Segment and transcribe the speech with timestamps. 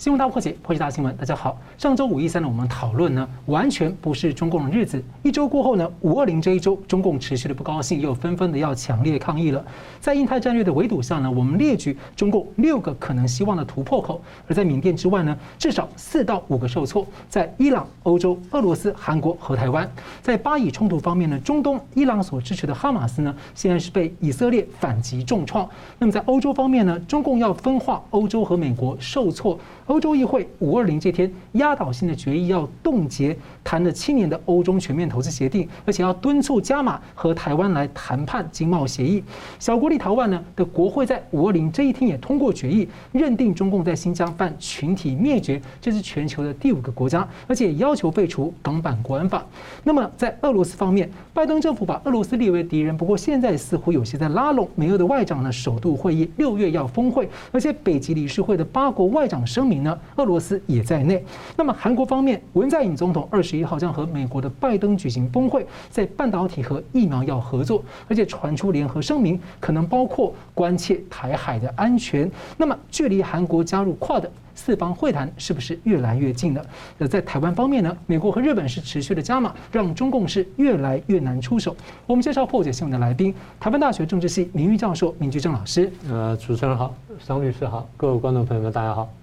[0.00, 1.14] 新闻大破解，破解大新闻。
[1.18, 5.04] 大家好，上周五一三呢，我们讨论呢，完全不是中共的日子。
[5.22, 9.62] 一周过后呢，五二零这一周，中共持续的不高兴，又纷纷的要强烈抗议了。
[10.00, 14.22] 在印太战略的围堵下呢，我们列举中共六个可能希望的突破口。
[14.48, 17.06] 而在缅甸之外呢，至少四到五个受挫。
[17.28, 19.86] 在伊朗、欧洲、俄罗斯、韩国和台湾。
[20.22, 25.68] 在巴以冲突方面呢，中东伊朗所支持的哈马斯呢，现在是被以色列反击重创。
[25.98, 29.60] 那么在欧洲方面呢，中共要分化欧洲和美国受挫。
[29.90, 39.20] 欧洲议会五二零这天压倒性的决议，要冻结谈了七年的欧中全面投资协定，而且要敦促加码和台湾来谈判经贸协议。
[39.58, 49.44] 小国立陶宛呢的国会在五二零这一天也通过决议，认定中共在新疆犯群体灭绝，这是全球的第五个国家，而且要求废除港版国安法。
[49.82, 59.79] 那么在俄罗斯方面，拜登政府把俄罗斯列为敌人，不过现在似乎有些在拉拢美俄的外长呢，首度会议六月要峰会，而且北极理事会的八国外长声明。
[59.82, 61.24] 呢，俄罗斯也在内。
[61.56, 72.30] 那么韩国方面，文在寅总统二十一号将和美国的拜登举行峰会，在半导体和疫苗要合作，而且传出联合声明，可能包括关切台海的安全。
[72.56, 76.64] 那么，距离韩国加入 QUAD 四方会谈是不是越来越近了？
[76.98, 77.96] 那在台湾方面呢？
[78.06, 81.74] 美国和日本是持续的加码，让中共是越来越难出手。
[82.06, 85.90] 我们介绍破解新闻的来宾，台湾大学政治系名誉教授明居正老师。
[86.10, 89.19] 呃，主持人好，桑律师好，各位观众朋友们，大家好。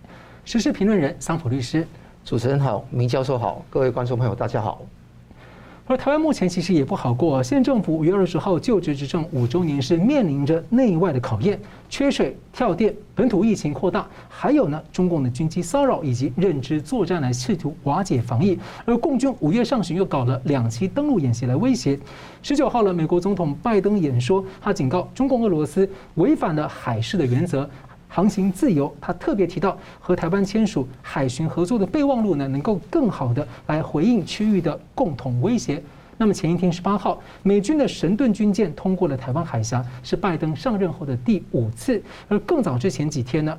[0.47, 1.85] 时事评论人桑普律师，
[2.23, 4.81] 主持人好，明教授好，各位观众朋友大家好。
[5.85, 11.59] 而台湾目前其实也不好过，县政府五月二十号就职执政五周年，是面临着内外的考验，
[11.89, 18.57] 缺水、跳电、本土疫情扩大，还有呢中共的军机骚扰以及认知作战来试图瓦解防疫。
[18.85, 21.99] 而共军五月上旬又搞了两期登陆演习来威胁。
[22.41, 27.69] 十九号了，美国总统拜登演说，他警告中共、俄罗斯违反了海事的原则。
[28.07, 35.81] 航行自由，他特别提到和台湾签署海巡合作的备忘录呢，能够更好的来回应区域的共同威胁。
[36.19, 42.01] 那么前一天十八号，美军的神盾军舰通过了台湾海峡，是拜登上任后的第五次。
[42.27, 43.55] 而更早之前几天呢，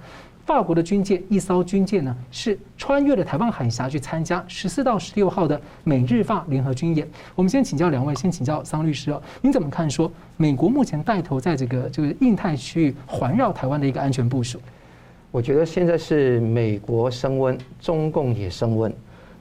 [0.48, 7.06] 法国的军舰一艘军舰呢，是穿越了台湾海峡去参加十四到十六号的美日法联合军演。
[7.34, 14.58] 我们先请教两位，先请教桑律师哦，您怎么看说美国目前带头在这个这个印太区域环绕台湾的一个安全部署？
[15.31, 18.91] 我觉得现在是美国升温，中共也升温，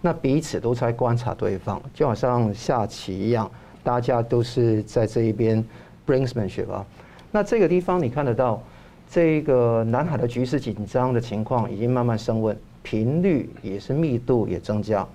[0.01, 3.50] 那彼此都在观察对方，就好像下棋一样，
[3.81, 5.63] 大家都是在这一边
[6.06, 6.85] brinksmanship 啊。
[7.31, 8.62] 那这个地方你看得到。
[9.09, 15.07] 这个南海的局势紧张的情况已经慢慢升温，频率也是密度也增加。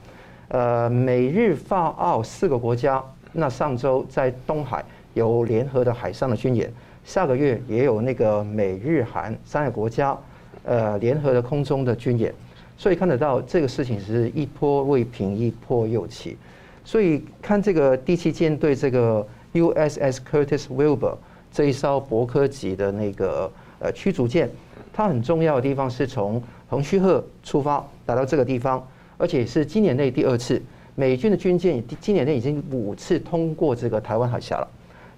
[0.48, 4.82] 呃，美日法澳四个国家，那上周在东海
[5.12, 6.72] 有联合的海上的军演，
[7.04, 10.16] 下个月也有那个美日韩三个国家
[10.64, 12.34] 呃联合的空中的军演，
[12.78, 16.38] 所以看得到这个事情是一波未平一波又起。
[16.82, 21.14] 所以看这个第七舰队这个 USS Curtis Wilbur
[21.52, 23.52] 这一艘伯克级的那个。
[23.82, 24.48] 呃，驱逐舰，
[24.92, 28.86] 它很重要的地方是从横须贺出发来到这个地方，
[29.18, 30.62] 而且是今年内第二次，
[30.94, 34.68] 美军的军舰今年内已经五次通过这个台湾海峡了，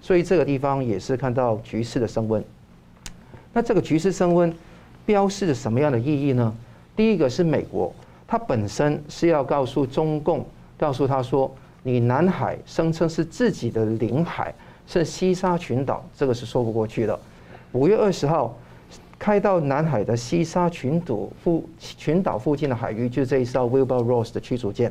[0.01, 2.43] 所以这个地方也是看到局势的升温。
[3.53, 4.51] 那这个局势升温，
[5.05, 6.51] 标示着什么样的意义呢？
[6.95, 7.93] 第一个是美国，
[8.27, 10.43] 它本身是要告诉中共，
[10.75, 11.53] 告诉他说，
[11.83, 14.51] 你南海声称是自己的领海，
[14.87, 17.19] 是西沙群岛，这个是说不过去的。
[17.75, 18.57] 五月二十号，
[19.19, 24.89] 开到南海的西沙群岛附群岛附近的海域，就是这一艘 Wilbur Ross 的驱逐舰。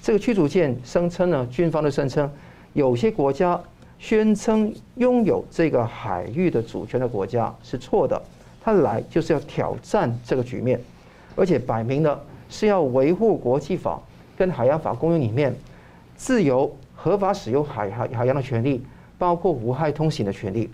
[0.00, 2.30] 这个驱逐舰声称呢，军方的声称，
[2.72, 3.60] 有些国家
[3.98, 8.20] 宣称拥有这个海域的主权的国家是错的。
[8.62, 10.80] 他来就是要挑战这个局面，
[11.36, 12.18] 而且摆明了
[12.48, 14.00] 是要维护国际法
[14.34, 15.54] 跟海洋法公约里面
[16.16, 18.82] 自由合法使用海海海洋的权利，
[19.18, 20.70] 包括无害通行的权利。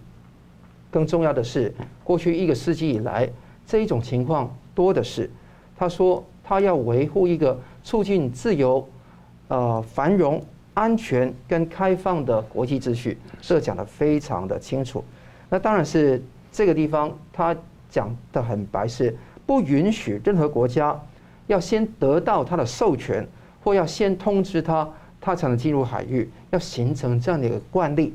[0.91, 3.28] 更重要的是，过去一个世纪以来，
[3.67, 5.31] 这一种情况多的是。
[5.77, 8.87] 他说，他要维护一个促进自由、
[9.48, 10.42] 呃繁荣、
[10.75, 15.03] 安全跟开放的国际秩序，这讲得非常的清楚。
[15.48, 16.22] 那当然是
[16.53, 17.57] 这个地方，他
[17.89, 19.16] 讲得很白，是
[19.47, 21.01] 不允许任何国家
[21.47, 23.27] 要先得到他的授权，
[23.65, 24.89] 或要先通知他，
[25.21, 28.15] 他才能进入海域，要形成这样的一个惯例。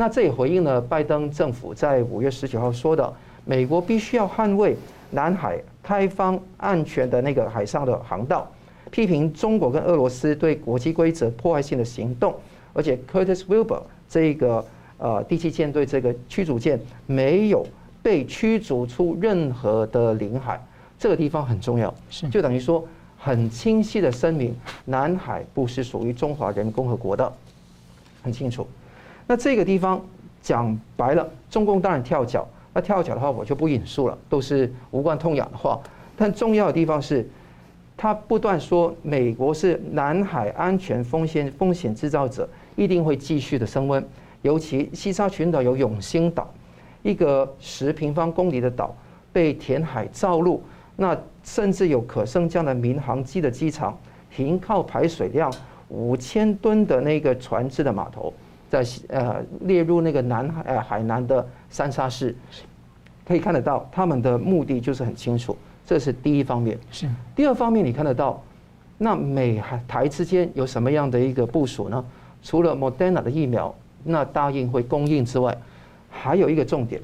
[0.00, 3.12] 那这也回应了拜登政府在五月十九号说的，
[3.44, 4.74] 美国必须要捍卫
[5.10, 8.50] 南海开放安全的那个海上的航道，
[8.90, 12.34] 批评中国跟俄罗斯对国际规则破坏性的行动，
[12.72, 14.64] 而且 Curtis Wilbur 这个
[14.96, 17.66] 呃第七舰队这个驱逐舰没有
[18.02, 20.58] 被驱逐出任何的领海，
[20.98, 22.26] 这个地方很重要，是。
[22.30, 22.82] 就等于说
[23.18, 24.56] 很清晰的声明，
[24.86, 27.30] 南海不是属于中华人民共和国的，
[28.22, 28.66] 很清楚。
[29.30, 30.04] 那这个地方
[30.42, 32.44] 讲白了，中共当然跳脚，
[32.74, 35.78] 那跳脚的话我就不引述了，都是无关痛痒的话。
[36.16, 37.24] 但重要的地方是，
[37.96, 44.04] 他不断说美国是南海安全风险风险制造者，一定会继续的升温。
[44.42, 46.52] 尤其西沙群岛有永兴岛，
[47.04, 48.92] 一个十平方公里的岛
[49.32, 50.60] 被填海造陆。
[50.96, 53.96] 那甚至有可升降的民航机的机场，
[54.28, 55.52] 停靠排水量
[55.86, 58.34] 五千吨的那个船只的码头，
[58.70, 62.34] 在呃列入那个南海呃海南的三沙市，
[63.26, 66.78] 可以看得到他们的目的就是很清楚，这是第一方面。
[66.92, 68.40] 是第二方面，你看得到，
[68.96, 72.04] 那美海台之间有什么样的一个部署呢？
[72.42, 73.74] 除了 Moderna 的疫苗，
[74.04, 75.54] 那答应会供应之外，
[76.08, 77.02] 还有一个重点，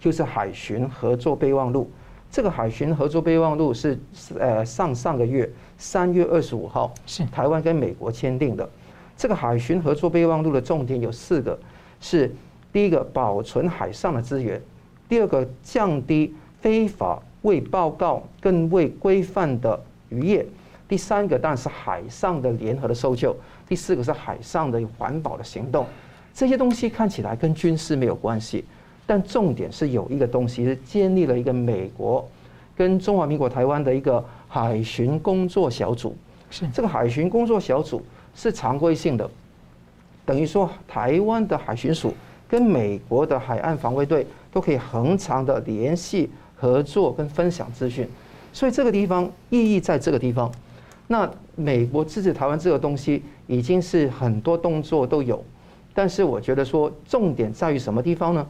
[0.00, 1.90] 就是海巡合作备忘录。
[2.30, 3.96] 这个海巡合作备忘录是
[4.40, 8.68] 呃上上个月三月二十五号是台湾跟美国签订的。
[9.16, 11.58] 这个海巡合作备忘录的重点有四个，
[12.00, 12.34] 是
[12.72, 14.60] 第一个保存海上的资源，
[15.08, 20.46] 第二个降低非法未报告更未规范的渔业，
[20.88, 23.36] 第三个当然是海上的联合的搜救，
[23.68, 25.86] 第四个是海上的环保的行动。
[26.32, 28.64] 这些东西看起来跟军事没有关系。
[29.06, 32.26] 但重点是有一个东西是建立了一个美国
[32.74, 36.16] 跟中华民国台湾的一个海巡工作小组，
[36.48, 38.02] 是这个海巡工作小组
[38.34, 39.28] 是常规性的，
[40.24, 42.12] 等于说台湾的海巡署
[42.48, 48.08] 跟美国的海岸防卫队都可以恒常的联系合作跟分享资讯，
[48.52, 50.50] 所以这个地方意义在这个地方。
[51.06, 55.44] 那美国支持台湾这个东西已经是很多动作都有，
[55.92, 58.46] 但是我觉得说重点在于什么地方呢？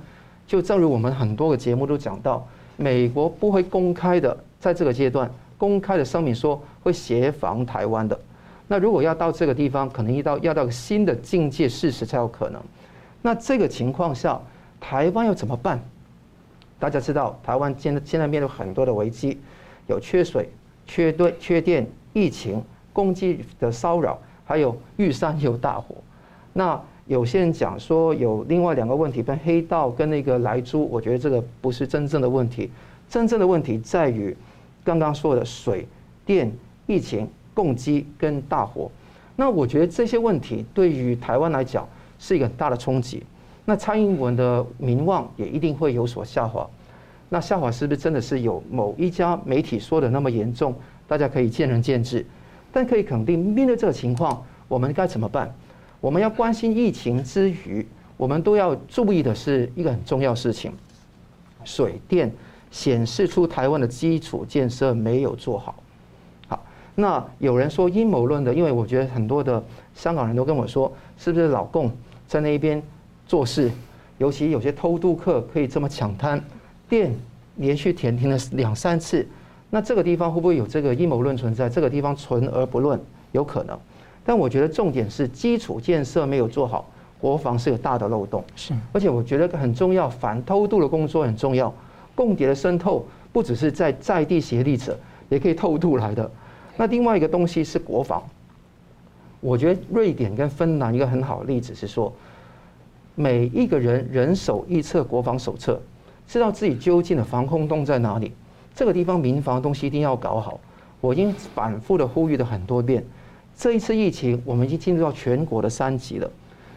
[0.46, 2.46] 就正如我们很多个节目都讲到，
[2.76, 8.18] 美国不会公开的在这个阶段公开的声明说会协防台湾的。
[8.66, 12.60] 那如果要到这个地方，可能要到要到新的境界事实才有可能。
[13.20, 14.40] 那这个情况下，
[14.80, 15.82] 台湾要怎么办？
[16.78, 19.38] 大家知道，台湾现在现在面对很多的危机，
[19.86, 20.50] 有缺水、
[20.86, 22.62] 缺电、缺电、疫情、
[22.92, 25.94] 攻击的骚扰，还有玉山有大火。
[26.52, 32.70] 那有些人讲说有另外两个问题，跟黑道跟那个莱猪，我觉得这个不是真正的问题，
[33.08, 34.36] 真正的问题在于
[34.82, 35.86] 刚刚说的水
[36.26, 36.52] 电、
[36.86, 38.90] 疫情、共机跟大火。
[39.36, 43.22] 那我觉得这些问题对于台湾来讲是一个很大的冲击。
[43.64, 46.68] 那蔡英文的名望也一定会有所下滑。
[47.30, 50.74] 那下滑是不是真的是有某一家媒体说的那么严重？
[51.08, 52.24] 大家可以见仁见智，
[52.70, 55.52] 但可以肯定，面对这个情况，我们该怎么办？
[56.00, 57.86] 我们要关心疫情之余，
[58.16, 60.72] 我们都要注意的是一个很重要事情：
[61.64, 62.32] 水电
[62.70, 65.74] 显示出台湾的基础建设没有做好。
[66.96, 69.62] 好，那有人说阴谋论的，因为我觉得很多的
[69.94, 71.90] 香港人都跟我说，是不是老共
[72.26, 72.82] 在那边
[73.26, 73.70] 做事？
[74.18, 76.42] 尤其有些偷渡客可以这么抢滩，
[76.88, 77.12] 电
[77.56, 79.26] 连续停停了两三次，
[79.70, 81.68] 那这个地方会不会有这个阴谋论存在？
[81.68, 83.00] 这个地方存而不论，
[83.32, 83.76] 有可能。
[84.24, 86.88] 但我觉得重点是基础建设没有做好，
[87.20, 88.42] 国防是有大的漏洞。
[88.54, 91.74] 是，而且我觉得很重要，反偷渡的工作很重要。
[92.14, 94.96] 共谍的渗透不只是在在地协力者，
[95.28, 96.30] 也可以偷渡来的。
[96.76, 98.22] 那另外一个东西是国防。
[99.40, 102.12] 我觉得瑞典跟芬兰一个很好的例子是说，
[103.14, 105.80] 每一个人人手一册国防手册，
[106.26, 108.32] 知道自己究竟的防空洞在哪里。
[108.74, 110.58] 这个地方民防的东西一定要搞好。
[111.00, 113.04] 我已经反复的呼吁了很多遍。
[113.54, 116.30] 这一次疫情，我们已经进入到全国的三级了。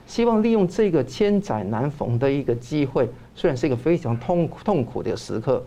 [0.06, 5.64] 希望利用这个千载难逢的一个机会，虽然是一个非常痛痛苦的时刻，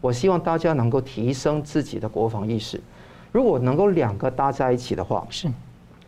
[0.00, 2.80] 我希望大家能够提升自己的国防意识。
[3.36, 5.46] 如果能够两个搭在一起的话，是，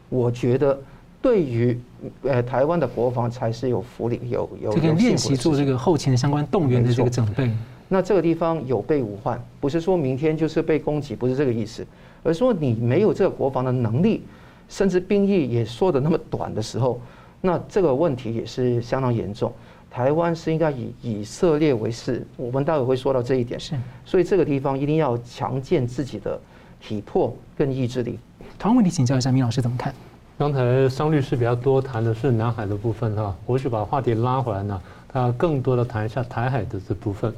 [0.09, 0.81] 我觉得
[1.21, 1.79] 对于
[2.23, 7.51] 呃台湾的国防才是有福利、有有这个练习做这个后勤的相关动员的这个准备。
[7.87, 11.87] 那这个地方有备无患，不是说明天就是被攻击，不是这个意思，
[12.23, 14.23] 而是说你没有这个国防的能力。
[14.71, 16.99] 甚至兵役也说的那么短的时候，
[17.43, 19.53] 那这个问题也是相当严重。
[19.91, 23.61] 台湾是应该以以色列为是，我们待会会说到这一点。
[23.61, 23.75] 是，
[24.07, 26.41] 所以这个地方一定要强健自己的
[26.81, 28.19] 体魄跟意志力。
[28.59, 29.95] 同样问题请教一下明老师怎么看？
[30.39, 37.33] 刚才商律师比较多谈的是南海的部分哈，我去把话题拉回来呢，他更多的谈一下台海的这部分。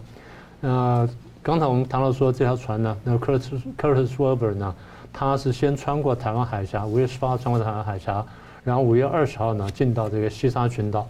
[0.61, 1.09] 那
[1.43, 4.75] 刚才我们谈到说这条船呢，那 Curtis Curtis Weber 呢？
[5.13, 8.25] 他是先穿过台湾海峡，五月十八号穿过台湾海峡，
[8.63, 11.07] 然后五月二十号呢进到这个西沙群岛。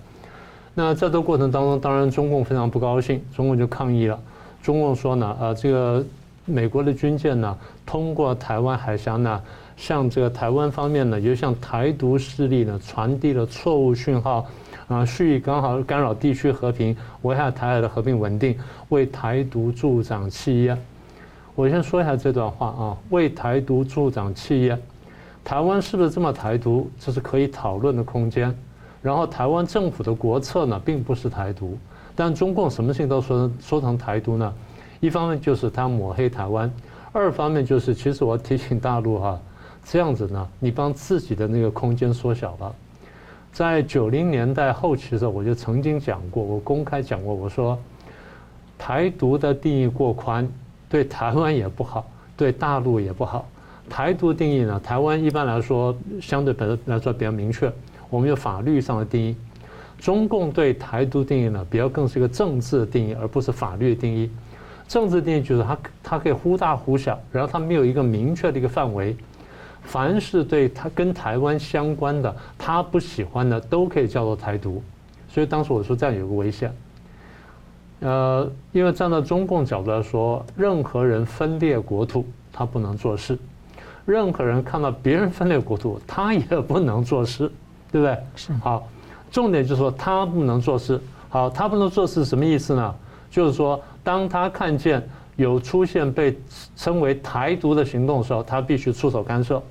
[0.75, 4.19] 那在这个过程当中，当然中共非常不高兴，中共就抗议了。
[4.63, 6.03] 中共说呢，呃，这个
[6.51, 9.41] 美国的军舰呢，通过台湾海峡呢，
[9.77, 14.47] 向这个台湾方面呢，又向台独势力呢传递了错误讯号，
[14.89, 20.77] 啊，蓄意刚好干扰地区和平，危害台海的和平稳定，为台独助长气焰。
[21.55, 24.81] 我先说一下这段话啊，为台独助长气焰，
[25.45, 26.91] 台湾是不是这么台独？
[26.99, 28.55] 这是可以讨论的空间。
[29.03, 31.79] 然后台湾政府的国策呢，并不是台独，
[32.15, 34.53] 但中共什么事情都说说成台独呢？
[35.01, 36.71] 一方面就是他抹黑台湾，
[37.11, 39.41] 二方面就是其实我提醒大陆哈，
[39.85, 42.75] 这样子呢，你帮自己的那个空间缩小了。
[43.53, 47.77] 在九零年代后期的时候，我就曾经讲过，我公开讲过，我说
[48.79, 50.49] 台独的定义过宽，
[50.89, 53.49] 对台湾也不好，对大陆也不好。
[53.89, 57.73] 台独定义呢，台湾一般来说相对本来说比较明确，
[58.09, 59.35] 我们有法律上的定义。
[59.99, 64.31] 中共对台独定义呢，比较更是一个政治的定义，而不是法律的定义。
[64.91, 69.17] 政治定义就是它，它可以忽大忽小，然后它没有一个明确的一个范围。
[69.85, 74.83] 凡是对它跟台湾相关的，他不喜欢的，都可以叫做台独。
[75.29, 76.75] 所以当时我说这样有个危险。
[78.01, 83.37] 呃，因为站在中共角度来说，任何人分裂国土，他不能做事；
[84.05, 87.49] 任何人看到别人分裂国土，他也不能做事，
[87.93, 88.19] 对不对？
[88.35, 88.53] 是。
[88.55, 88.89] 好，
[89.31, 91.01] 重点就是说他不能做事。
[91.29, 92.93] 好，他不能做事什么意思呢？
[93.31, 93.81] 就是说。
[94.11, 95.01] 当他看见
[95.37, 96.37] 有出现被
[96.75, 99.63] 称为台独的行动的时候，他必须出手干涉，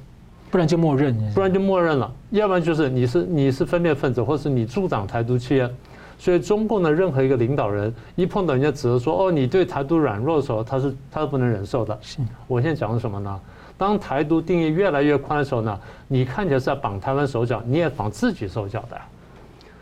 [0.49, 2.09] 不然就默认，不然就默认了。
[2.29, 5.69] 要不然就是你是你是分裂分子，或是你助长台独企业。
[6.17, 11.99] 所以中共的任何一个领导人一碰到人家指责说哦，你对台独软弱的时候，他是他是不能忍受的。
[12.01, 13.37] 是我现在讲的什么呢？
[13.77, 15.77] 当台独定义越来越宽的时候呢，
[16.07, 18.97] 你看起来是在绑台湾手脚，你也绑自己手脚的。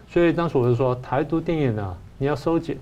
[0.09, 2.75] 所以当时我就说，台独定义呢，你要收紧。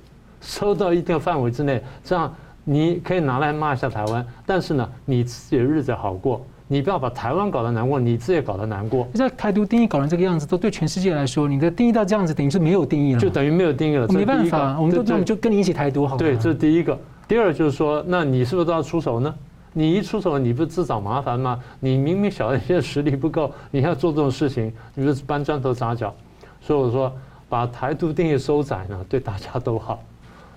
[0.45, 2.33] 收到一定范围之内，这样
[2.63, 9.07] 你可以拿来骂一下台湾，但是呢，你自己的日子好过，你不要把台湾搞得难过，你自己也搞得难过。
[9.15, 14.07] 这台独定义搞成这个样子，都对全世界来说，你的定义到这样子，等于是没有定义了，就等于没有定义了。
[14.07, 16.15] 没办法，我们就我们就跟你一起台独好。
[16.15, 16.97] 对，这是第一个。
[17.27, 19.33] 第二就是说，那你是不是都要出手呢？
[19.73, 21.59] 你一出手，你不是自找麻烦吗？
[21.79, 26.13] 你明明晓得现在实力不够，你要做这种事情，你就是搬砖头砸脚。
[26.61, 27.11] 所以我说，
[27.49, 29.99] 把台独定义收窄呢，对大家都好。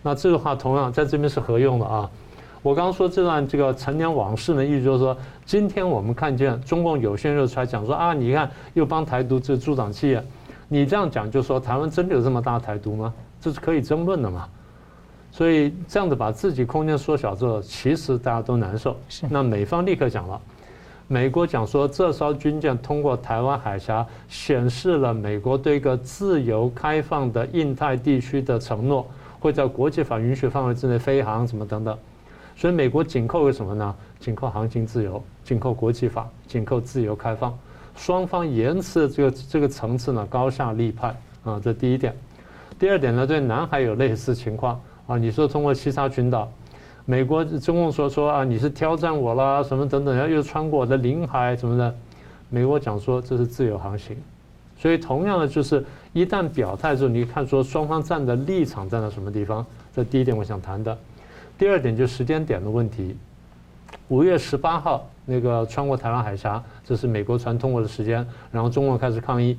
[0.03, 2.11] 那这个话同样在这边是合用的啊！
[2.63, 10.25] 我刚刚说这段这个陈年往事呢，意思就是说，今天我们看见中共有些人出来讲说啊，你看又帮台独这助长气焰，
[10.67, 13.15] 你这样讲就说台湾真的有这么大台独吗？
[13.41, 14.49] 这是可以争论的嘛？
[15.31, 18.97] 所以这样子把自己空间缩小之后，其实大家都难受。
[19.31, 20.41] 那美方立刻讲了，
[21.07, 29.07] 美国讲说这艘军舰通过台湾海峡，显示了美国对一个自由开放的印太地区的承诺。
[29.41, 31.97] 会在国际法允许范围之内飞航，什么等等，
[32.57, 33.95] 所以美国紧扣为什么呢？
[34.19, 37.57] 紧扣航行自由，紧扣国际法，紧扣自由开放。
[37.95, 42.15] 双方言辞的这个这个层次呢，高下立判啊，这第一点。
[42.79, 46.49] 第二点呢，对南海有类似情况啊，你说通过西沙群岛，
[47.05, 51.95] 美国中共说说啊，你是挑战我啦，什么等等，然后又穿过我的领海什么的，
[52.51, 54.17] 美国讲说这是自由航行。
[54.79, 59.67] 所以，同样的就是，一旦表态之后，你看说双方站的立场站在什么地方？
[59.95, 60.97] 这第一点我想谈的。
[61.59, 63.17] 第二点就是时间点的问题。
[64.07, 69.59] 五月十八号那个穿过台湾海峡，这是美国船通过的时间，然后中国开始抗议。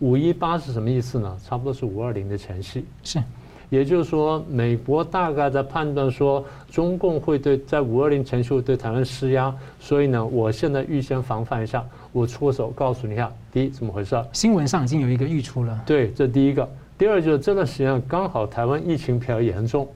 [0.00, 1.36] 五一八是什么意思呢？
[1.42, 2.84] 差不多是五二零的前夕。
[3.02, 3.18] 是。
[3.70, 14.22] 也就是说，美国大概在判断说，中共会对在五二零前夕会对台湾施压，所以呢，我现在预先防范一下，我出手告诉你一下，第一怎么回事？
[14.32, 15.80] 新闻上已经有一个预出了。
[15.84, 16.68] 对，这第一个。
[16.96, 19.86] 第二就是这段时间刚好台湾疫情比较严重，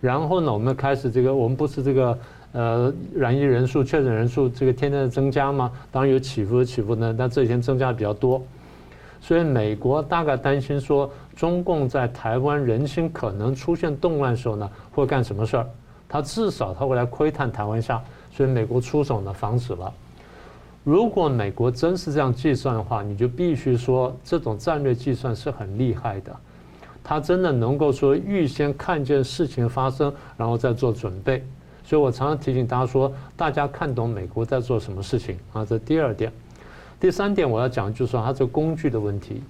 [0.00, 2.18] 然后呢，我们开始这个，我们不是这个
[2.52, 5.70] 呃染疫人数、确诊人数这个天天的增加吗？
[5.92, 8.42] 当然有起伏的起伏呢，但这几天增加比较多。
[9.20, 15.66] 所以美国大概担心说，中共在台湾人心可能出现动乱的时候呢，会干什么事儿？
[16.08, 19.94] 他至少他会来窥探台湾下，所以美国出手呢，防止了。
[20.84, 26.36] 如果美国真是这样计算的话，你就必须说这种战略计算是很厉害的，
[27.04, 31.44] 他真的能够说预先看见事情发生，然后再做准备。
[31.84, 35.64] 所以我常常提醒大家说，大家看懂美国在做什么事情啊？
[35.64, 36.32] 这第二点。
[36.98, 39.42] 第三点我要讲，就是说它这个工具的问题。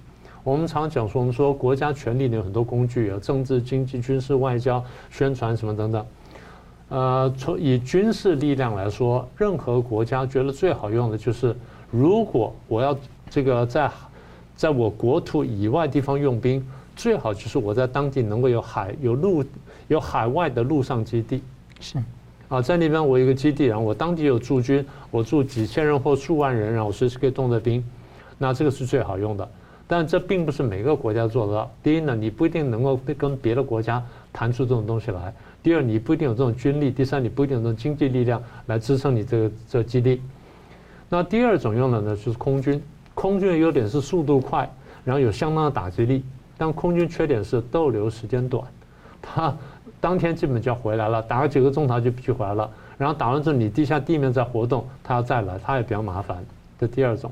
[0.43, 6.05] 我们常讲说，我们说国家权力里有很多工具，有政治、经济、军事、外交、宣传什么等等。
[6.93, 11.55] 呃，从以军事力量来说，任何国家觉得最好用的就是，
[11.89, 12.95] 如果我要
[13.31, 13.89] 这个在
[14.55, 16.63] 在我国土以外地方用兵，
[16.95, 19.43] 最好就是我在当地能够有海、有陆、
[19.87, 21.41] 有海外的陆上基地。
[21.79, 21.97] 是。
[22.47, 27.83] 啊，在那边我有一个基地，然后我当地有驻军，我驻几千人或数万人，然后我随时可以动的兵，
[28.37, 29.49] 那这个是最好用的。
[29.87, 31.71] 但这并不是每个国家做得到。
[31.81, 35.33] 第一呢，你不一定能够跟别的国家谈出这种东西来；
[35.63, 40.21] 第二，你不一定有这种军力；第三，你不一定有这种经济力量来支撑你这个这基地。
[41.07, 42.81] 那第二种用的呢，就是空军。
[43.13, 44.69] 空军的优点是速度快，
[45.05, 46.25] 然后有相当的打击力。
[46.57, 48.63] 但空军缺点是逗留时间短，
[49.21, 49.55] 它
[50.01, 52.69] 当天基本就要回来了，打了几个钟头就必须回来了。
[52.97, 56.43] 然后打完之后，你地下地面在活动，它要再来，它也比较麻烦。
[56.77, 57.31] 这第二种，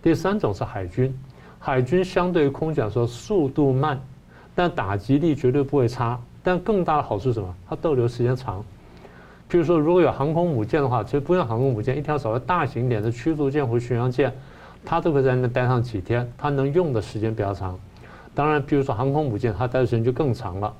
[0.00, 1.12] 第三种是海军。
[1.58, 4.00] 海军相对于空军来说，速度慢，
[4.54, 6.20] 但打击力绝对不会差。
[6.44, 7.52] 但更大的好处是什么？
[7.68, 8.62] 它逗留时间长。
[9.50, 14.32] 譬如说，如果有航空母舰的话，其实不用航空母舰，一条稍微大型一点的驱逐舰或巡洋舰，
[14.84, 17.78] 它都会在那待上几天，它能用的时间比较长。
[18.34, 20.72] 当然，比如说航空母舰，它待的时间就更长了。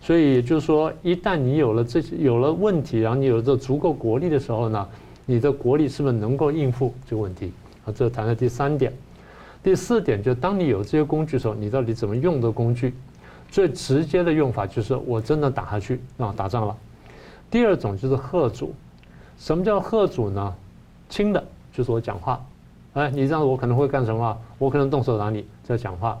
[0.00, 4.88] 所以也就是说，一旦你有了这些有了问题，然后你有这足够国力的时候呢，
[5.26, 7.52] 你的国力是不是能够应付这个问题？
[7.84, 8.92] 啊，这谈的第三点。
[9.62, 12.94] 第四点就是，当你有这些工具的时候，你到底怎么用的工具？
[13.52, 16.74] 最直接的用法就是我真的打下去啊，打仗了。
[17.50, 18.74] 第二种就是贺主。
[19.36, 20.54] 什么叫贺主呢？
[21.10, 22.42] 轻的就是我讲话，
[22.94, 24.38] 哎，你这样我可能会干什么？
[24.56, 26.18] 我可能动手打你，在讲话。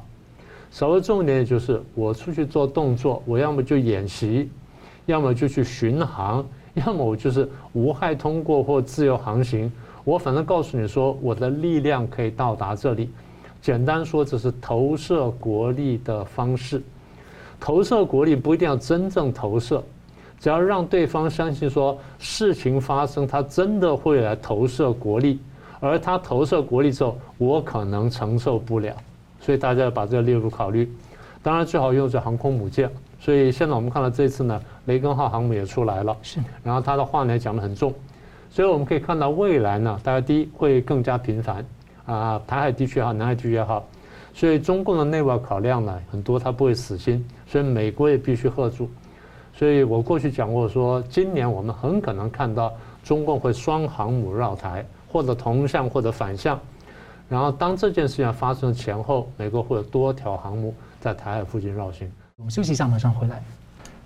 [0.70, 4.50] 稍微重一点就是我出去做动作，我要么就演习，
[5.06, 9.72] 要么就去巡航，要么我就是无害通过或自由航行。
[10.04, 13.08] 我反正告诉你说，我的力量可以到达这里。
[13.62, 16.82] 简单说，这是投射国力的方式。
[17.62, 19.80] 投射国力不一定要真正投射，
[20.40, 25.38] 只要让对方相信说事情发生，他真的会来投射国力，
[25.78, 28.92] 而他投射国力之后，我可能承受不了。
[29.38, 30.92] 所以大家要把这个列入考虑。
[31.40, 32.90] 当然最好用是航空母舰。
[33.20, 36.16] 所以现在我们看到这次呢，雷根号航母也出来了。
[36.20, 36.40] 是。
[36.64, 37.94] 然后他的话呢讲得很重，
[38.50, 41.64] 所以我们可以看到未来呢，大家第一会更加频繁。
[42.06, 43.86] 啊，台海地区也好，南海地区也好，
[44.34, 48.88] 所以中共的内外考量呢，很多他不会死心，所以美国也必须喝住。
[49.52, 52.72] 所以我过去讲过说，今年我们很可能看到
[53.04, 56.58] 中共会双航母绕台，或者同向或者反向。
[57.28, 62.10] 然后当这件事情发生前后，美国会有多条航母在台海附近绕行。
[62.38, 63.42] 我们休息一下，马上回来。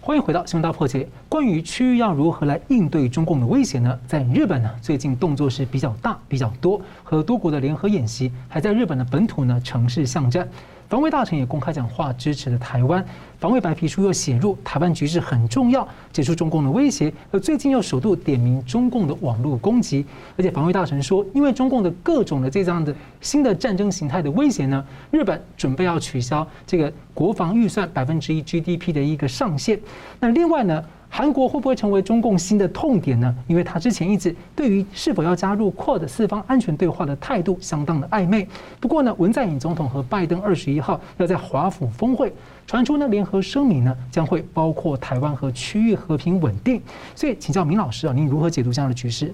[0.00, 1.04] 欢迎回到《新闻大破解》。
[1.28, 3.96] 关于区域要如何来应对中共的威胁呢？
[4.08, 10.48] 在日本呢，最近动作是比较大、比较多，和多国的联合演习，还在日本的本土呢城市巷战。
[10.88, 13.04] 防卫大臣也公开讲话支持了台湾，
[13.40, 17.12] 防卫白皮书又写入台湾局势很重要，解除中共的威胁。
[17.32, 29.80] 而最近又首度点名中共的网络攻击，而且防卫大臣说，因为中共的各种的这样的新的战争形态的威胁呢，日本准备要取消这个国防预算百分之一 GDP 的一个上限。
[30.20, 30.84] 那另外呢？
[31.16, 33.34] 韩国会不会成为中共新的痛点呢？
[33.46, 38.46] 因为他之前一直对于是否要加入 QUAD 四方安全对话的态度相当的暧昧。
[38.78, 42.30] 不过呢，文在寅总统和拜登二十一号要在华府峰会
[42.66, 46.82] 传出呢联合声明呢，将会包括台湾和区域和平稳定。
[47.14, 49.32] 所以请教明老师啊，您如何解读这样的局势？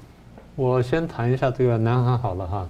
[0.55, 2.69] 我先谈一下这个南韩好了哈。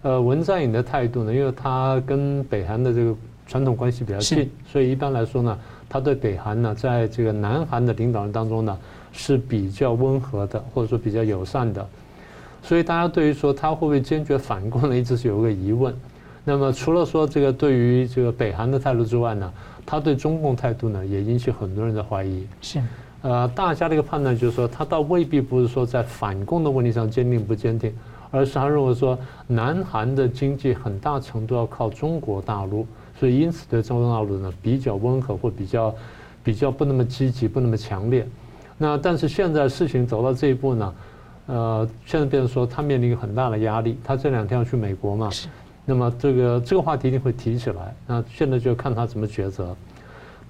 [0.00, 3.14] 呃，文在寅的态度呢，因为他跟北韩的这个
[3.46, 5.58] 传统关系比较近，所以一般来说呢。
[5.88, 8.78] 他对北韩呢，在这个南韩的领导人当中呢，
[9.12, 11.86] 是比较温和的，或者说比较友善的。
[12.62, 15.94] 所以大家对于说他会不会坚决反共呢，一直是有个疑问。
[16.44, 19.52] 那么除了说这个对于这个北韩的态度之外呢，
[19.86, 22.46] 他对中共态度呢，也引起很多人的怀疑。
[22.60, 22.82] 是，
[23.22, 27.94] 呃，大家的一个判断就是说，他倒未必不是说在反共的问题上坚定不坚定，
[28.30, 32.86] 而是他认为说，南韩的经济很大程度要靠中国大陆。
[33.18, 35.94] 所以，因此对中国大陆呢比较温和，或比较
[36.42, 38.26] 比较不那么积极，不那么强烈。
[38.76, 40.94] 那但是现在事情走到这一步呢，
[41.46, 43.96] 呃，现在变成说他面临很大的压力。
[44.02, 45.30] 他这两天要去美国嘛，
[45.84, 47.94] 那么这个这个话题一定会提起来。
[48.06, 49.76] 那现在就看他怎么抉择。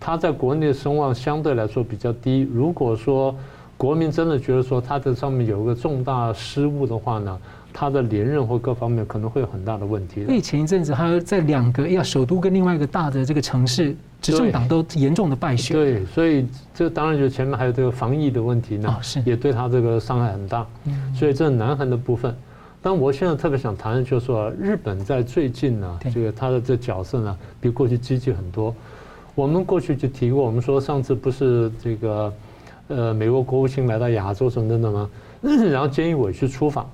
[0.01, 2.49] 他在国内的声望相对来说比较低。
[2.53, 3.35] 如果说
[3.77, 7.39] 国民真的觉得说他在上面有一个重大失误的话呢？
[7.77, 10.25] 他的连任或各方面可能会有很大的问题。
[10.25, 15.77] 所以前一阵子，他在两个要首都跟另外一个大的这个城市，执政党都严重的败选。
[15.77, 20.65] 对，所以这当然就前面还有这个防疫的问题呢，是也对他这个伤害很大。
[21.13, 22.33] 所以这是南韩的部分。
[22.81, 28.73] 但我现在特别想谈的就是说，日本在最近呢，这个他的这角色呢，比过去积极很多。
[29.35, 32.33] 我们过去就提过，我们说上次不是这个
[32.87, 35.11] 呃美国国务卿来到亚洲什么等等吗？
[35.43, 36.89] 然后菅义伟去出访。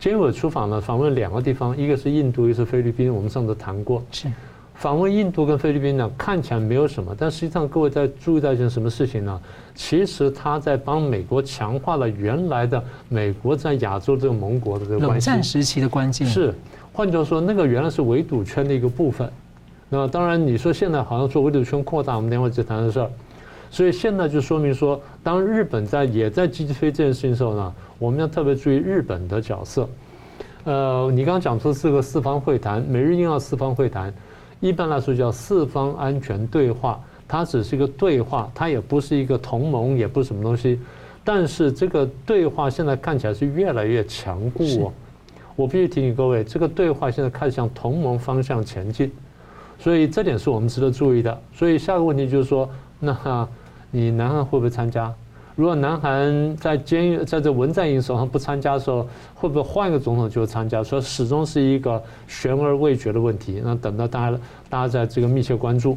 [0.00, 3.12] 菅义伟出访呢，访问两个地方，一个是印度，一个是菲律宾。
[3.12, 4.02] 我们上次谈过。
[4.12, 4.28] 是，
[4.74, 9.40] 访问印度跟菲律宾呢，看起来没有什么，但实际上各位在注意到一件什么事情呢？
[9.74, 15.30] 其实他在帮美国强化了原来的美国在亚洲这个盟国的这个关系。
[15.30, 16.54] 冷战时期的关键是，
[16.92, 19.30] 换句话说，那个原来是围堵圈的一个部分。
[19.88, 23.10] 那当然，你说现在好像说围堵圈扩大，我们等会再谈的事儿。
[23.70, 29.88] 所以现在就说明说，当日本在也在积极推这件事情的时候呢，我们要特别注意日本的角色。
[30.64, 34.12] 呃，你刚刚讲出这个四方会谈，美日印澳四方会谈。
[34.60, 40.80] 一般来说叫四方安全对话，它只是一个对话，它也不是一个同盟，也不是什么东西。
[41.22, 44.92] 但是这个对话现在看起来是越来越强固哦。
[45.54, 49.10] 我必须提醒各位，这个对话现在开始向同盟方向前进，
[49.78, 51.40] 所以这点是我们值得注意的。
[51.54, 53.48] 所以下个问题就是说，那
[53.90, 55.12] 你南韩会不会参加？
[55.56, 60.84] 如果南韩在监狱在这文在寅手上不参加的时候，会不会换一个总统就参加？
[60.84, 63.62] 所以始终是一个悬而未决的问题。
[63.64, 64.38] 那等到大家
[64.68, 65.96] 大家在这个密切关注，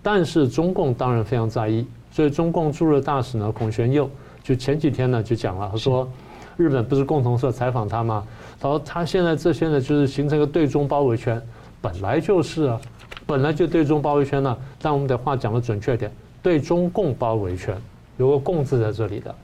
[0.00, 1.84] 但是中共当然非常在意。
[2.12, 4.08] 所以中共驻日大使呢孔玄佑
[4.44, 6.08] 就前几天呢就讲了，他说
[6.56, 8.24] 日本不是共同社采访他吗？
[8.60, 11.42] 他说他现在这些呢就是形成一个对中包围圈，
[11.80, 12.80] 本来就是啊，
[13.26, 14.56] 本来就对中包围圈呢。
[14.80, 17.76] 但我们得话讲的准确点，对中共包围圈。
[18.20, 19.34] 有个“共”字在这里的，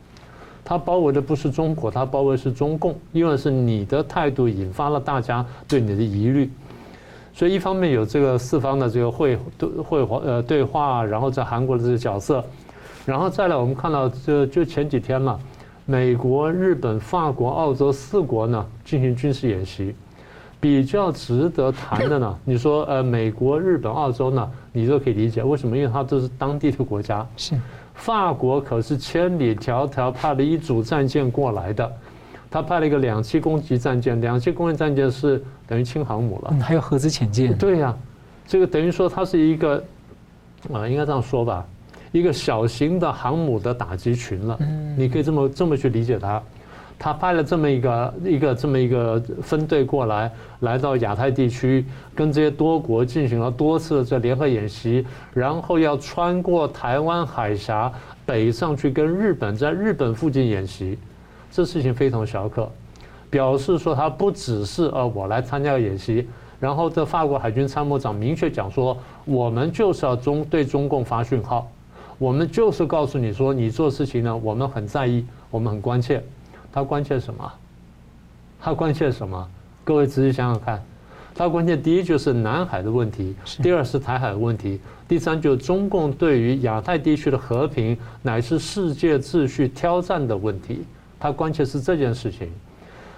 [0.63, 6.51] 它包围的不是中国，它包围是中共，因为是你的态度引发了大家对你的疑虑，
[7.33, 12.45] 所以一方面有这个四方的这个会对会话呃对话，然后在韩国的这个角色，
[13.07, 15.41] 然后再来我们看到这就前几天嘛，
[15.87, 19.95] 美国、日本、法国、澳洲四国呢进行军事演习，
[20.61, 25.77] 比较值得谈的呢， 你说呃美国、日本、澳洲呢，你都可以理解为什么？
[25.77, 27.55] 因为它都是当地的国家是。
[27.97, 31.93] 法国可是千里迢迢派了一组战舰过来的，
[32.49, 37.57] 他派了一个两栖攻击战舰，两栖攻击战舰是等于轻航母了，嗯，还有核子潜舰。
[37.57, 37.99] 对呀，啊，
[38.47, 39.83] 这个等于说它是一个
[40.73, 41.67] 啊，应该这样说吧，
[42.13, 46.41] 一个小型的航母的打击群了，嗯你可以这么这么去理解它。
[46.99, 57.93] 他派了这么一个一个这么一个分队过来，来到亚太地区，跟这些多国进行了多次的这联合演习，然后要穿过台湾海峡
[58.25, 60.99] 北上去跟日本在日本附近演习，
[61.51, 62.69] 这事情非同小可，
[63.29, 66.27] 表示说他不只是呃我来参加演习，
[66.59, 71.71] 然后这法国海军参谋长明确讲说，我们就是要中对中共发讯号，
[72.17, 76.25] 我们就是告诉你说你做事情呢，我们很在意，我们很关切。
[76.77, 77.53] 他关切什么？
[78.61, 79.49] 他关切什么？
[79.83, 80.85] 各位仔细想想看，
[81.35, 90.85] 他关切第一就是南海的问题，第二是台海的问题，第三就是中共对于亚太地区的和平乃至世界秩序挑战的问题。
[91.19, 92.53] 他关切是这件事情，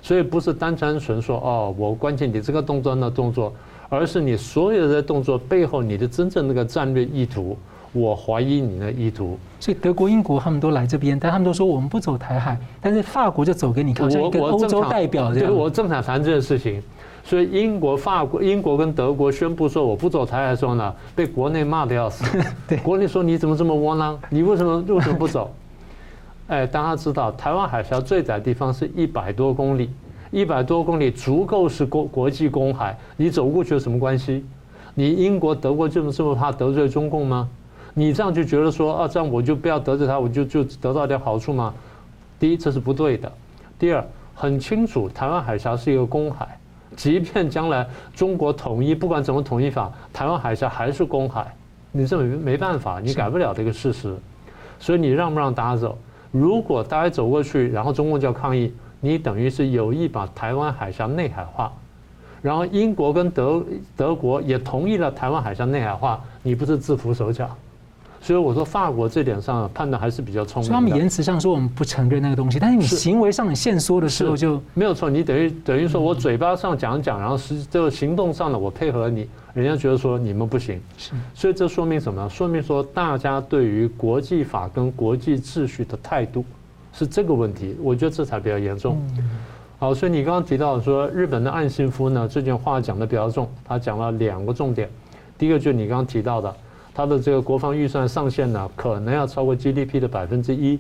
[0.02, 3.52] 所以不是单单纯说哦，我关切你这个动作那动作，
[3.88, 7.58] 而是你所有的动作背后你的真正那个战略意图。
[7.92, 15.48] 我怀疑你的意图，所以德国、英国他们都来这边，但他们都说我们不走台海，但是法国就走给你看，像一个欧洲代表这样。
[15.48, 16.83] 对，我正想谈这件事情，
[17.24, 22.24] 所以英国、法国、英国跟德国宣布说我不走台海的时候呢，被国内骂的要死。
[22.68, 24.18] 对，国内说你怎么这么窝囊？
[24.29, 25.51] 你为什么为什么不走？
[26.48, 29.90] 哎，大家知道台湾海峡最窄的地方是一百多公里，
[30.31, 34.44] 一百多公里足够是国国际公海，你走过去有什么关系？
[34.94, 37.48] 你英国、德国这么这么怕得罪中共吗？
[37.98, 41.74] 你这样就觉得说啊，这样我就不要得罪他，我就就得到点好处吗？
[42.38, 43.28] 第一，这是不对的；
[43.76, 44.06] 第二，
[44.37, 46.56] 很清楚，台湾海峡是一个公海，
[46.94, 47.84] 即便将来
[48.14, 51.52] 中国统一，不管怎么统一法，台湾海峡还是公海，
[51.90, 54.16] 你这没没办法，你改不了这个事实。
[54.78, 55.98] 所以你让不让大家走？
[56.30, 61.72] 如果大家走过去，然后中共就要抗议，你等于是有意把台湾海峡内海化，
[62.42, 63.61] 然后英国跟德
[63.96, 67.50] 德国也同意了台湾海峡内海化，你不是自缚手脚？
[68.20, 70.74] 所以我说，法国这点上判断还是比较聪明的。
[70.74, 75.09] 他们言辞上说我们不承认那个东西，但是你行为上你限缩的时候就没有错。
[75.09, 80.81] 你等于等于说我嘴巴上讲讲，然后实这个行动上的，我配合你，人家觉得说你们不行。
[80.98, 81.12] 是。
[81.33, 82.28] 所以这说明什么？
[82.28, 86.44] 说明说大家对于国际法跟国际秩序的态度
[86.92, 87.76] 是这个问题。
[87.81, 89.00] 我觉得这才比较严重。
[89.78, 94.90] 好，所以你刚刚提到说日本的岸信夫呢，这句话讲的比较重，他讲了两个重点。
[95.38, 96.54] 第一个就是你刚刚提到的。
[96.98, 100.76] 他的这个国防预算上限呢，可能要超过 GDP 的百分之一。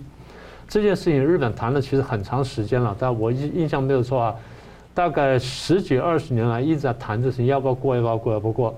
[0.66, 4.34] 这件事情日本谈了其实很长时间了，但我印印象没有错啊，
[4.92, 8.76] 大概十几二十年来一直在谈这事情，要不要过，要不要过，要不过。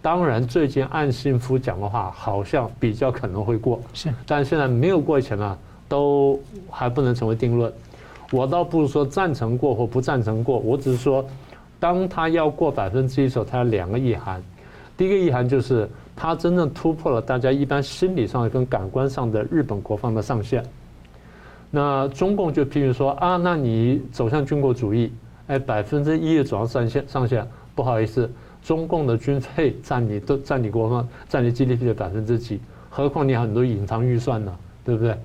[0.00, 6.38] 当然，最近岸信夫讲的话好像比较可能会过，是，但现在没有过以前呢，都
[6.70, 7.72] 还不能成为定论。
[8.30, 11.26] 我倒不是说赞成过或不赞成过，我只是说，
[11.80, 14.40] 当他要过百分之一的时候，他有两个意涵。
[14.96, 20.64] 第一个意涵就是，它真正突破了大家一般心理上跟感官上的日本国防的上限。
[21.70, 25.12] 那中共就批评说啊，那你走向军国主义，
[25.48, 28.30] 哎，百分之一的总要上限上限，不好意思，
[28.62, 35.18] 中共的军费占你都占你国防占你 GDP 的百分之几，何况你很多隐藏预算呢，对不对？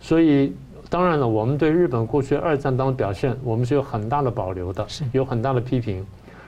[0.00, 0.54] 所以
[0.88, 6.06] 当然了，我们对日本过去二战当中表现，我们是有很大的保留的，有很大的批评。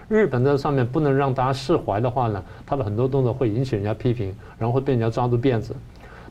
[0.08, 5.74] 日本在上面不能让大家释怀的话呢，他的很多动作会引起人家批评，然后会被人家抓住辫子。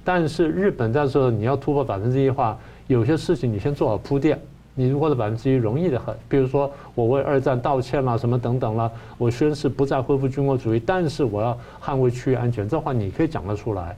[0.03, 2.57] 但是日本在说你要突破百分之一的话，
[2.87, 4.39] 有些事情你先做好铺垫，
[4.75, 6.13] 你如果的百分之一容易的很。
[6.27, 13.95] 比如说我为二战道歉啦，什么等等啦，我宣誓不再恢复军国主义，但是我要捍卫区域安全，这话你可以讲得出来。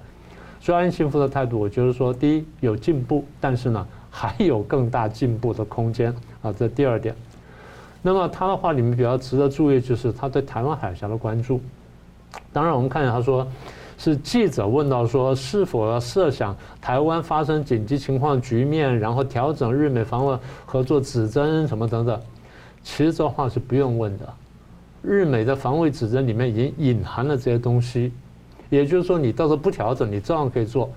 [0.61, 7.15] 所以岸信夫的态度，我觉得说，第一有进步，但是呢还有更大进步的空间啊，这第二点。
[8.07, 11.59] 那么他的话里面比较值得注意，就是他对台湾海峡的关注。
[12.53, 13.47] 当然，我们看见他说
[13.97, 20.37] 是记者问到说是否要设想台湾发生紧急情况局面，然后调整日美防卫
[20.67, 22.21] 合作指针什么等等。
[22.83, 24.33] 其实这话是不用问的，
[25.01, 28.13] 日美的防卫指针里面已经隐含了这些东西，
[28.69, 30.91] 也就是说你到时候不调整，你照样可以做。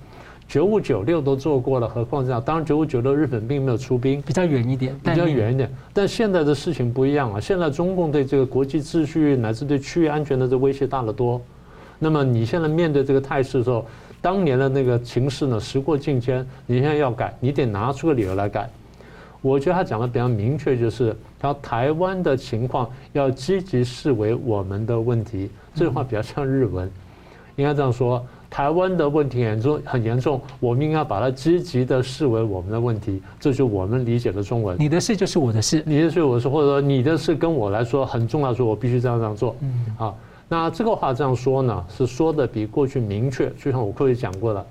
[0.48, 2.42] 九五九六都做过了，何况这样？
[2.42, 5.70] 当然，九五九六日本并没有出兵，比较远一点，比较远一点。
[5.92, 7.38] 但现在的事情不一样啊！
[7.38, 11.38] 现在中共对这个国际秩序乃至对区域安全的这威胁大得多。
[11.98, 13.84] 那么你现在面对这个态势的时候，
[14.22, 18.70] 当年的那个情势呢，时过境迁，你现在要改，你得拿出个理由来改。
[19.42, 25.50] 我觉得他讲的比较明确，就是他台湾的情况要积极视为我们的问题。
[25.74, 26.90] 这句话比较像日文，
[27.56, 28.24] 应该这样说。
[28.50, 34.74] 台湾的问题严重，很严重，我们应该把它积极的视为我们的问题，这就是我们理解的中文。
[34.78, 39.54] 你的事就是我的事，你的事我的事，或者说你的事跟我来说很重要，说我必须这样这样做。
[39.60, 40.14] 嗯，啊，
[40.48, 43.50] 那这个话这样说呢，是说的比过去明确。
[43.50, 44.66] 就像我过去讲过的，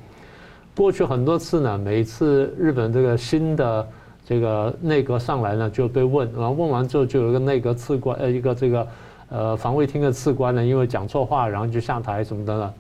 [0.76, 3.88] 过去很多次呢，每一次日本这个新的
[4.26, 8.88] 这个内阁上来呢，就被问，然后问完之后就有一个内阁次官，呃，一个这个
[9.30, 12.74] 呃防卫厅的次官呢，因为讲错话，然后就下台什么的。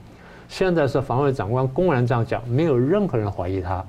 [0.47, 3.83] 现在是防卫长官公然这样讲，没有任何人怀疑他。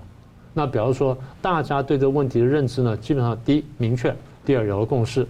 [0.55, 5.27] 那比如说，大家对这个问题的认知呢，基本上第一明确，第二有了共识。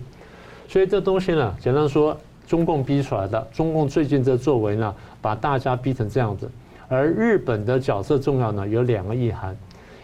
[0.69, 3.47] 所以这东西呢，简单说，中共逼出来的。
[3.53, 6.51] 中共最近这作为呢，把大家逼成这样子。
[6.89, 9.55] 而日本的角色重要呢，有两个意涵。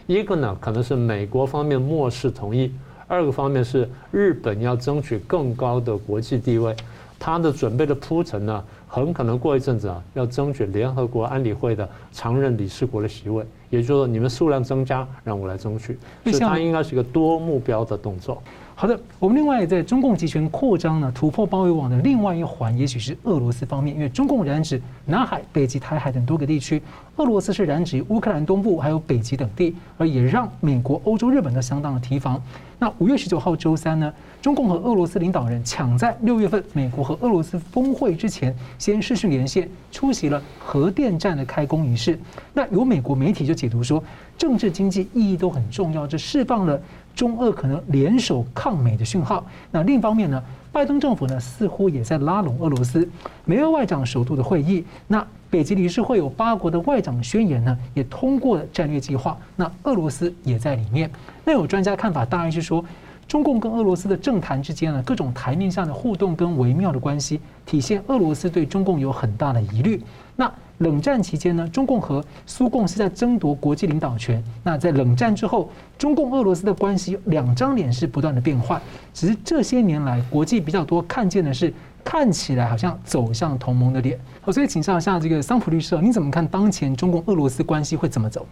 [0.07, 2.69] 一个呢，可能是美国方面漠视同意；
[3.09, 6.77] 二个方面是日本要争取更高的国际地位。
[7.19, 8.63] 他的准备的铺陈呢，
[8.95, 18.41] 很可能过一阵子啊，要争取联合国安理会的常任理事国的席位，也就是说，你们数量增加，让我来争取，所以它应该是一个多目标的动作。
[18.77, 26.83] 好的，我们另外在中共集权扩张呢，突破包围网的另外一环，也许是俄罗斯方面，因为中共染指南海、北极、台海等多个地区，
[27.17, 32.43] 俄罗斯是染指乌克兰东部还有北极等地，而也让美国、欧洲、日本都相当的提防。
[32.77, 42.19] 那五月十九号周三呢，中共和俄罗斯领导人抢在六月份美国和俄罗斯峰会之前，先视讯连线出席了核电站的开工仪式。
[42.53, 44.03] 那有美国媒体就解读说，
[44.37, 46.79] 政治经济意义都很重要，这释放了。
[47.15, 49.45] 中俄可能联手抗美的讯号。
[49.71, 53.09] 那另一方面呢，拜登政府呢似乎也在拉拢俄罗斯。
[53.45, 59.39] 美俄外长首度的会议，那北极理事会有八国的外长宣言呢，也通过了战略计划。
[59.55, 61.09] 那俄罗斯也在里面。
[61.45, 62.85] 那有专家看法，大概是说，
[63.29, 70.03] 中共跟俄罗斯的政坛之间呢，各种台面下的互动跟微妙的关系，体现俄罗斯对中共有很大的疑虑。
[70.35, 74.43] 那冷战期间呢，中共和苏共是在争夺国际领导权。
[74.63, 78.81] 那在冷战之后，中共俄罗斯的关系两张脸是不断的变换。
[79.13, 84.19] 只是这些年来，国际比较多看见的是看起来好像走向同盟的脸。
[84.41, 88.47] 好，所以请教一下这个桑普律师，你怎么看当前中共俄罗斯关系会怎么走？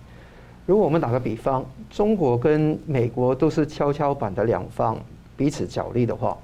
[0.65, 4.97] 如果我们打个比方，中国跟美国都是跷跷板的两方，
[5.37, 6.39] 彼此角力的话，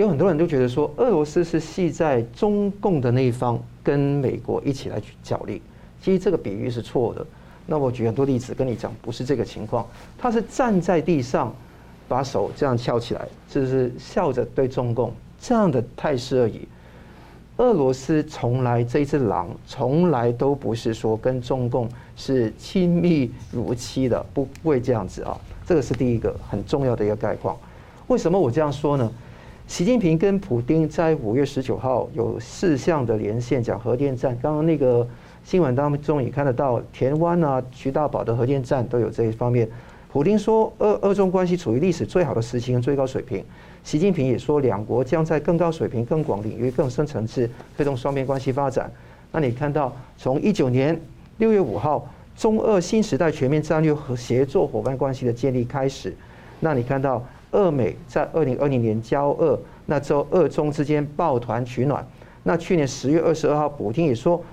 [0.00, 3.58] 有很多人都觉得说，俄罗斯是系在中共的那一方。
[3.82, 5.62] 跟美国一起来去角力，
[6.02, 7.24] 其实这个比喻是错的。
[7.66, 9.86] 那我举很多例子跟你讲，不是这个情况。
[10.18, 11.54] 他是站在地上，
[12.08, 16.66] 把手这样翘起来，就是笑着对中共这样的态势而已。
[17.58, 25.38] 俄罗斯从来这一只狼，从来都不是说跟中共是亲密如妻的，不会这样子啊。
[25.64, 27.56] 这个是第一个很重要的一个概况。
[28.08, 29.08] 为什么我这样说呢？
[29.66, 34.36] 习近平跟普丁在五月十九号有四项的连线，讲核电站。
[34.40, 35.06] 刚刚那个
[35.44, 39.68] 新闻当中也看得到，田湾啊、徐大宝的核电站都有这一方面
[40.08, 43.44] 普丁说俄俄中关系处于历史最好的时期跟最高水平。
[43.82, 48.90] 习近平也说，两国将在更高水平、更广领域、更深层次推动双边关系发展。
[49.32, 50.98] 那你看到，从一九年
[51.38, 56.14] 六月五号，中俄新时代全面战略和协作伙伴关系的建立开始。
[56.60, 57.22] 那你看到，
[57.56, 62.06] 俄美在二零二零年交恶，那之后俄中之间抱团取暖。
[62.42, 64.44] 那去年十月二十二号，普京也说，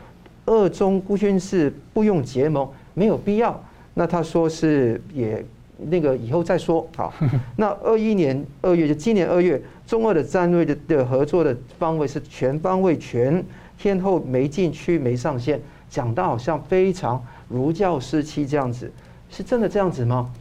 [0.45, 3.61] 俄中孤军是不用结盟，没有必要。
[3.93, 5.43] 那他说是也
[5.77, 6.87] 那个以后再说。
[6.95, 7.13] 好，
[7.57, 13.43] 那二一年二月就今年二月，中俄的战略的的合作的方位是全方位、全
[13.77, 18.89] 天候没禁区、没上限，讲到好像非常如教似漆这样子，
[19.29, 20.31] 是真的这样子吗？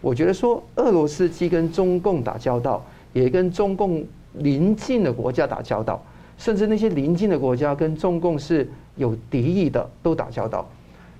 [0.00, 6.02] 我觉得说俄罗斯既跟中共打交道，也跟中共邻近的国家打交道。
[6.38, 10.66] 甚至那些邻近的国家跟中共是有敌意的，都打交道。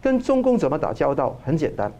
[0.01, 1.39] 跟中共怎么打交道？
[1.45, 1.93] 很简单，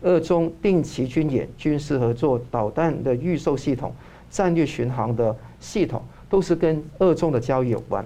[0.00, 3.92] 俄中定期军演、军事合作、导弹的预售系统、
[4.30, 8.02] 战略巡航的系统，都是跟俄中的交易有关。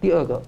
[0.00, 0.40] 第二个，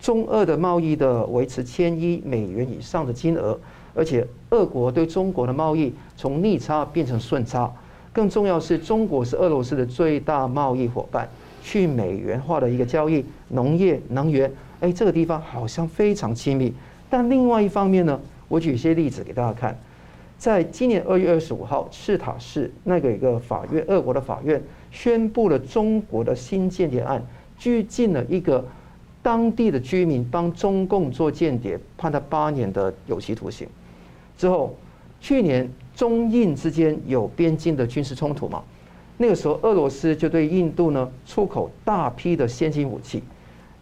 [0.00, 3.56] 中俄的贸易的维持千亿美元以上的金额，
[3.94, 7.72] 而且俄国对中国的贸易从逆差变成顺差。
[8.12, 11.28] 更重要是中国是俄罗斯的最大贸易伙伴。
[11.66, 16.70] 去美元化的一个交易，农业、能源，哎，这个地方好像非常亲密。
[17.08, 19.74] 但另外一方面呢，我举一些例子给大家看。
[20.36, 27.24] 在今年二月二十五号，赤塔市那个一个法院，俄国的法院宣布了中国的新间谍案，
[27.56, 28.62] 拘禁了一个
[29.22, 33.66] 当地的居民，帮中共做间谍，判他八年的有期徒刑。
[34.36, 34.74] 之后，
[35.20, 38.62] 去年中印之间有边境的军事冲突嘛？
[39.16, 43.22] 那个时候，俄罗斯就对印度呢出口大批的先进武器，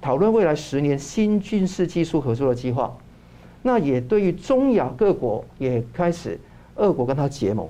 [0.01, 2.95] 讨论未来十年新军事技术合作的计划。
[3.63, 6.39] 那也对于中亚各国也开始，
[6.75, 7.67] 俄国跟他结盟。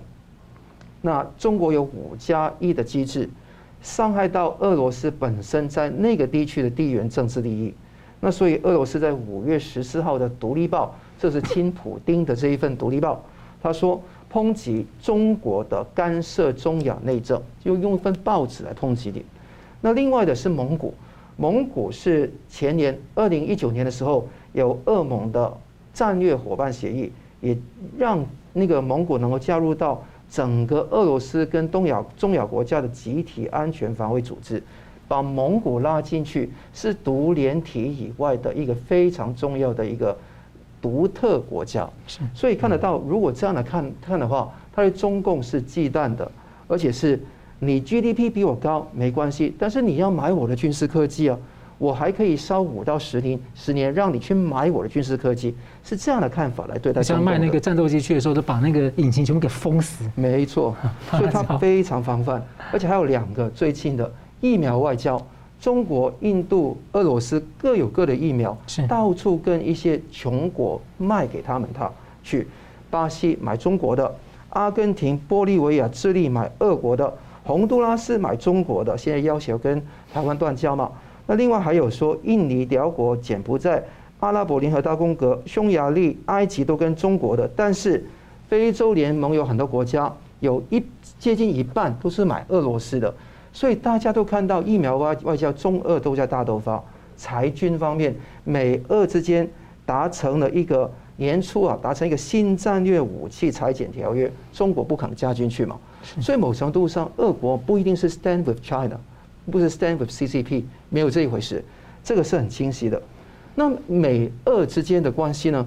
[1.03, 3.29] 那中国有五加一的机制，
[3.81, 7.75] 伤害到俄罗斯本身在那个地区的地缘政治利益。
[8.21, 13.15] 那所以，俄罗斯在五月十四号的《独立报》，这是亲普丁的这一份《独立报》，
[13.63, 14.03] 他说。
[14.33, 19.23] 抨击中国的干涉中亚内政，就用一份报纸来抨击你。
[19.83, 20.95] 那另外的是蒙古，
[21.37, 25.55] 蒙古是前年二零一九年的时候有俄蒙的
[25.93, 27.55] 战略伙伴协议，也
[27.99, 34.63] 让那个蒙古能够加入到整个俄罗斯跟东亚中亚国家的集体安全防卫组织，
[35.07, 40.17] 把蒙古拉进去是独联体以外的一个非常重要的一个。
[40.83, 41.88] 独特国家，
[42.35, 46.29] 所以看得到，如果这样来看看的话，他对中共是忌惮的，
[46.66, 47.18] 而且是
[47.61, 51.38] 你 GDP 比我高没关系，但是你要买我的军事科技啊，
[51.79, 57.01] 我还可以烧五到十年，十年让你去买我的军事科技，是这样的看法来对待。
[57.01, 60.05] 像卖那个战斗机去的时候，都把那个引擎全部给封死。
[60.16, 60.75] 没错，
[61.12, 65.25] 所以他非常防范，而且还有两个最近的疫苗外交。
[65.62, 71.88] 中国、印度、俄罗斯各有各的疫苗，到处跟一些穷国卖给他们，他
[72.25, 72.48] 去
[72.90, 74.12] 巴西买中国的，
[74.51, 79.81] 阿根廷、玻利维亚、智利买俄国的，洪都拉斯买中国的，现在要求跟
[80.12, 80.90] 台湾断交嘛。
[81.29, 83.81] 那另外还有说，印尼、寮国、柬埔寨、
[84.18, 88.05] 阿拉伯联合大公国、匈牙利、埃及都跟中国的，但是
[88.48, 90.83] 非洲联盟有很多国家，有一
[91.20, 93.14] 接近一半都是买俄罗斯的。
[93.53, 96.83] 所以大家都看到疫苗外外交，中俄都在大斗发。
[97.17, 99.49] 裁军方面，美俄之间
[99.85, 105.79] 达成了一个年初啊，达成一个新战略武器裁减条约，中国不可能加进去嘛。
[106.21, 108.99] 所以某程度上，俄国不一定是 stand with China，
[109.51, 111.62] 不是 stand with CCP，没有这一回事。
[112.03, 113.01] 这个是很清晰的。
[113.55, 115.65] 那美俄之间的关系呢？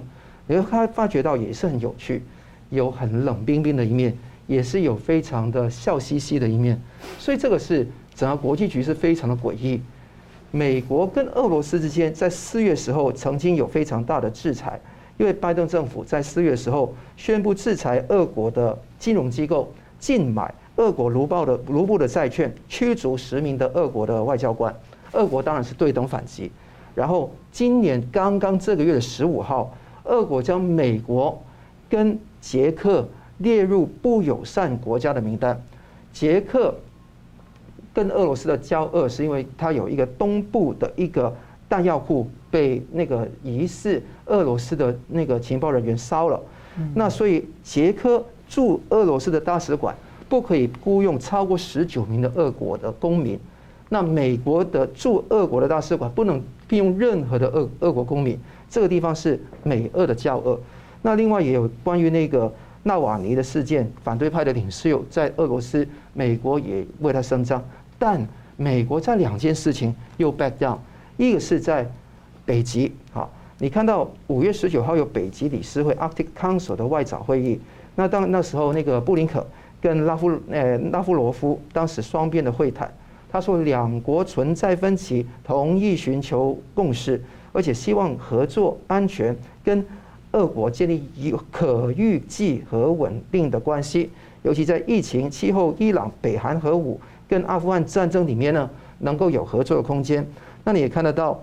[0.48, 2.22] 你会发发觉到也是很有趣，
[2.68, 4.14] 有很冷冰冰的一面。
[4.46, 6.80] 也是有非常的笑嘻嘻的一面，
[7.18, 9.80] 所以这个是整个国际局势非常的诡异。
[10.52, 14.80] 美国跟俄罗斯之间在四月时候曾经有非常大的制裁，
[15.18, 24.74] 因为拜登政府在四月时候宣布制裁俄国的金融机构，禁买俄国卢布的卢布的债券，驱逐十名的俄国的外交官。
[25.12, 26.50] 俄国当然是对等反击。
[26.94, 31.42] 然后今年刚刚这个月的十五号，俄国将美国
[31.90, 33.06] 跟捷克。
[33.38, 35.60] 列入不友善国家的名单。
[36.12, 36.74] 捷克
[37.92, 41.34] 跟俄罗斯的交恶，是因为它有一个东部的一个
[41.68, 46.40] 弹药库被那个疑似俄罗斯的那个情报人员烧了。
[46.94, 49.94] 那所以捷克驻俄罗斯的大使馆
[50.28, 53.38] 不可以雇佣超过十九名的俄国的公民。
[53.90, 58.38] 那美国的驻俄国的大使馆不能聘用任何的俄俄国公民。
[58.70, 60.58] 这个地方是美俄的交恶。
[61.02, 62.50] 那另外也有关于那个。
[62.86, 67.60] 纳瓦尼的事件，反对派的领袖在俄罗斯，美国也为他声张，
[67.98, 68.24] 但
[68.56, 70.78] 美国在两件事情又 back down，
[71.16, 71.84] 一个是在
[72.44, 73.28] 北极，好，
[73.58, 77.60] 你看到五月十九号有北极理事会 Arctic Council 的外长会议，
[77.96, 79.44] 那当那时候那个布林肯
[79.80, 82.88] 跟拉夫呃拉夫罗夫当时双边的会谈，
[83.28, 87.20] 他说两国存在分歧，同意寻求共识，
[87.52, 89.84] 而且希望合作安全跟。
[90.36, 94.10] 俄国建立一个可预计和稳定的关系，
[94.42, 98.68] 尤其在疫情、气候、伊朗、北韩核武跟阿富汗战争里面呢，
[98.98, 100.24] 能够有合作的空间。
[100.62, 101.40] 那你也看得到，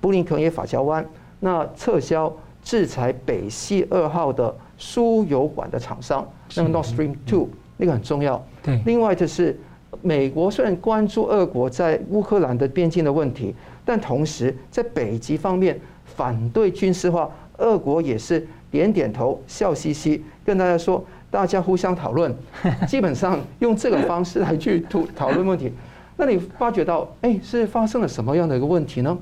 [0.00, 1.04] 布林肯也法交湾，
[1.40, 2.32] 那撤销
[2.62, 6.24] 制裁北溪二号的输油管的厂商，
[6.54, 8.40] 那个 Nord Stream Two 那个很重要。
[8.62, 8.80] 对。
[8.86, 9.58] 另外就是，
[10.02, 13.52] 美国虽然关注俄国在乌克兰的边境的问题，
[13.84, 17.28] 但同时在北极方面反对军事化。
[17.58, 22.34] 俄国也是点点头，笑嘻嘻，跟大家说，大家互相讨论，
[22.86, 25.72] 基本上用这个方式来去讨讨论问题。
[26.16, 29.16] 那你发觉到，哎，是发生了什么样的一个问题呢？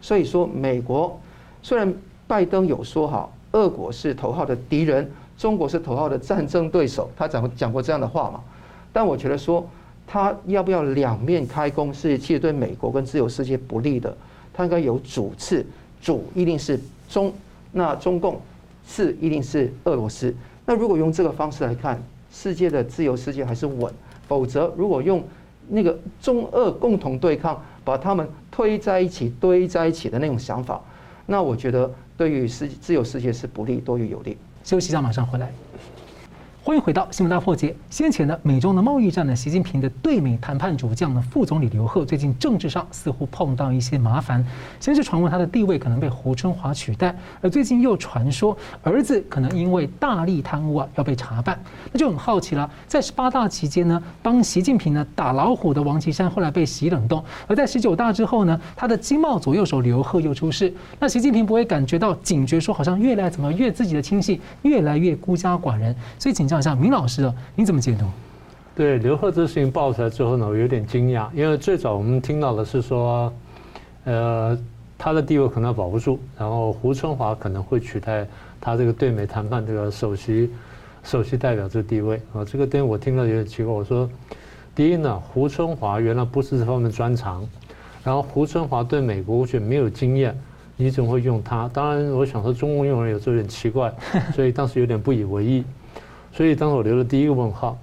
[0.00, 1.18] 所以说，美国
[1.62, 1.92] 虽然
[2.26, 8.40] 拜登有说哈，俄国是头号的敌人，中国是头号的战争对手，他讲讲过这样的话嘛？
[8.92, 9.66] 但我觉得说，
[10.06, 14.14] 他要不要两面开弓，是其实对美国跟自由世界不利的。
[14.52, 15.64] 他应该有主次，
[16.00, 16.78] 主一定是。
[17.12, 17.32] 中，
[17.72, 18.40] 那中共
[18.86, 20.34] 是一定是俄罗斯。
[20.64, 22.02] 那如果用这个方式来看，
[22.32, 23.92] 世界的自由世界还是稳。
[24.26, 25.22] 否则，如果用
[25.68, 30.80] 那个中俄共同对抗，把他们推在一起、堆在一起的那种想法，
[31.26, 34.38] 那我觉得对于世自由世界是不利多于有利。
[34.64, 35.52] 休息一下，马上回来。
[36.64, 37.74] 欢迎回到新闻大破解。
[37.90, 44.46] 先前呢，美中的贸易战呢，习近平的对美谈判主将呢，副总理刘鹤最近政治上似乎碰到一些麻烦。
[44.78, 51.60] 先是传闻他的地位可能被胡春华取代，而最近又传说儿子可能因为大力贪污啊要被查办。
[51.90, 60.72] 那就很好奇了，在十八大期间呢，帮习近平呢打老虎的王岐山后来被洗冷冻，而在十九大之后呢，他的经贸左右手刘鹤又出事。
[61.00, 68.04] 那习近平不会感觉到警觉，说好像越来怎么越自己的亲信越来越孤家寡人，所以警像像明老师啊，你怎么解读？
[68.74, 73.32] 对刘鹤这事情爆出来之后呢，我有点惊讶，因为最早我们听到的是说，
[74.04, 74.58] 呃，
[74.98, 78.26] 他的地位可能保不住，然后胡春华可能会取代
[78.60, 80.50] 他这个对美谈判这个首席
[81.02, 82.44] 首席代表这个地位啊。
[82.44, 83.72] 这个点我听到有点奇怪。
[83.72, 84.06] 我说，
[84.74, 87.48] 第一呢，胡春华原来不是这方面专长，
[88.04, 90.38] 然后胡春华对美国却没有经验，
[90.76, 91.66] 你怎么会用他？
[91.72, 93.90] 当然，我想说中共用人有时候有点奇怪，
[94.34, 95.64] 所以当时有点不以为意。
[96.32, 97.78] 所以当时我留了第一个问号，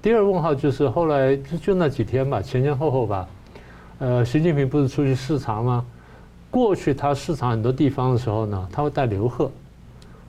[0.00, 3.28] 第二个问号就是后来就就那几天吧，前前后后吧，
[3.98, 5.84] 呃，习近平不是出去视察吗？
[6.50, 9.50] 过去他视察很多地方的时候呢，他会带刘鹤，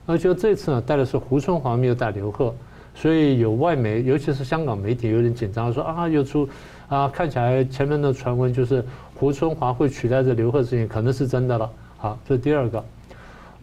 [0.06, 2.54] 而且这次呢带的是胡春华，没有带刘鹤，
[2.94, 6.48] 所以有外媒，尤其是香港媒体有点紧张，说啊又出
[6.88, 8.84] 啊，看起来前面的传闻就是
[9.14, 11.70] 胡春华会取代这刘鹤事情，可能是真的了。
[11.96, 12.84] 好，这是第二个。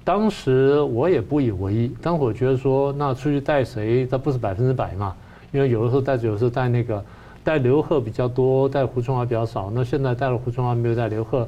[0.03, 5.15] 当时我也不以为意，当时我觉得说，那出去带谁，他不是百分之百嘛？
[5.51, 7.03] 因为有的时候带，有时候带那个
[7.43, 9.71] 带刘鹤比较多，带胡春华比较少。
[9.73, 11.47] 那现在带了胡春华，没有带刘鹤，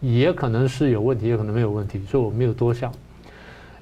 [0.00, 2.92] 也可能是有问题，也可能没有问题，所以我没有多想。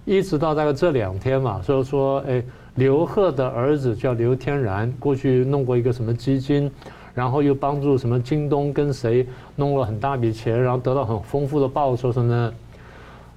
[0.05, 2.43] 一直到大概这两天嘛，所以说，哎，
[2.77, 6.71] 刘鹤的儿子叫刘天然，过去弄过一个什么基金，
[7.13, 12.55] 然后又帮助什么京东跟谁弄了很大笔钱，然后得到很丰富的报酬什么的。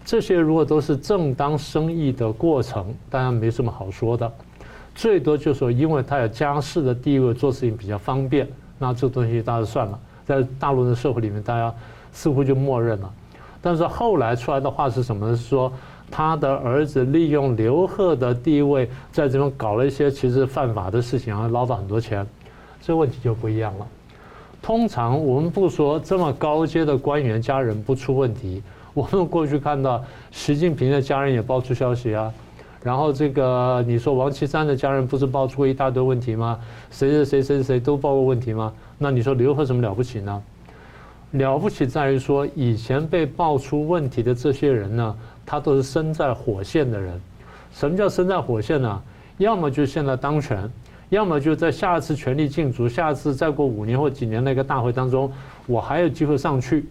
[0.06, 4.32] 这些如果都是正当生意的过程，当然没什么好说的，
[4.94, 8.48] 最多就是说，因为他有家世的地位，做事情比较方便，
[8.78, 11.74] 那这东西大家算了，在大陆的社会里面，大家
[12.14, 13.12] 似乎就默认了。
[13.64, 15.36] 但是后来出来的话是什么呢？
[15.36, 15.74] 说
[16.12, 22.24] 他的儿子利用刘贺的地位，在这边搞了一些其实犯法的事情，然后捞到很多钱，
[22.80, 23.88] 这问题就不一样了。
[24.62, 28.62] 通常我们不说这么高阶的官员家人不出问题。
[28.98, 32.34] 我们过去看到习近平的家人也爆出消息啊，
[32.82, 36.58] 然后这个你说王岐山的家人不是爆出过一大堆问题吗？
[36.90, 38.72] 谁谁谁谁谁都爆过问题吗？
[38.98, 40.42] 那你说刘鹤什么了不起呢？
[41.32, 45.14] 了不起在于说以前被爆出问题的这些人呢，
[45.46, 47.22] 他都是身在火线的人。
[47.74, 49.02] 什么叫身在火线呢？
[49.40, 50.72] 要么就现在当权，
[51.10, 55.30] 要么就在下次权力竞逐，下次再过五年或几年那个大会当中，
[55.68, 56.86] 我还有机会上去。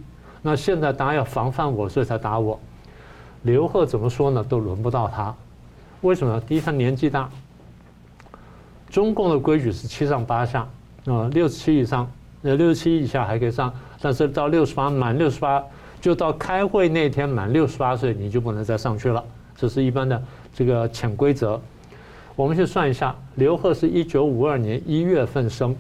[0.46, 2.60] 那现在大家要防范我，所以才打我。
[3.44, 4.44] 刘贺怎么说呢？
[4.46, 5.34] 都轮不到他。
[6.02, 6.38] 为什么？
[6.42, 7.30] 第一，他年纪大。
[8.90, 10.68] 中共的规矩是七上八下
[11.06, 12.06] 啊，六十七以上，
[12.42, 13.72] 呃，六十七以下还可以上，
[14.02, 15.64] 但是到六十八满六十八，
[15.98, 19.24] 就到开会那天满六十八岁，你就不能再上去了。
[19.56, 20.22] 这是一般的
[20.52, 21.58] 这个潜规则。
[22.36, 25.74] 我们去算一下，刘贺是一九五二年一月份生，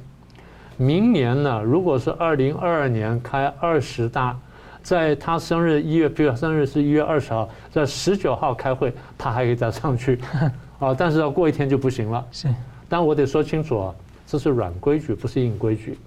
[0.78, 4.38] 明年呢，如果是二零二二年开二十大，
[4.84, 10.20] 在他生日一月，比如生日是一月二十号，在十九号开会，他还可以再上去，
[10.78, 12.24] 啊，但是要过一天就不行了。
[12.30, 12.54] 是，
[12.86, 13.94] 但我得说清楚啊，
[14.26, 15.98] 这是软规矩，不是硬规矩。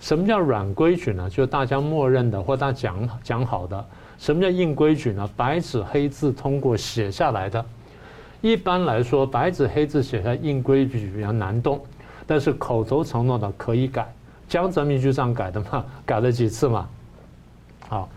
[0.00, 1.30] 什么叫软规矩呢？
[1.30, 3.86] 就是大家默认的或大家讲讲好的。
[4.18, 5.30] 什么叫硬规矩呢？
[5.36, 7.64] 白纸黑字通过写下来的。
[8.40, 11.80] 一般来说，白纸黑字写下硬规矩比较难动，
[12.26, 14.12] 但是口头承诺的可以改。
[14.48, 16.88] 江泽民就这样改的嘛，改了几次嘛。
[17.90, 18.08] 好，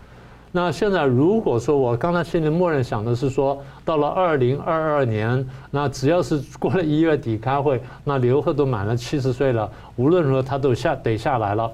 [0.52, 11.68] 那现在如果说我刚才心里默认想的是说，到了二零二二年，那只要是过了一月底开会，那刘鹤都满了七十岁了，无论如何他都下得下来了。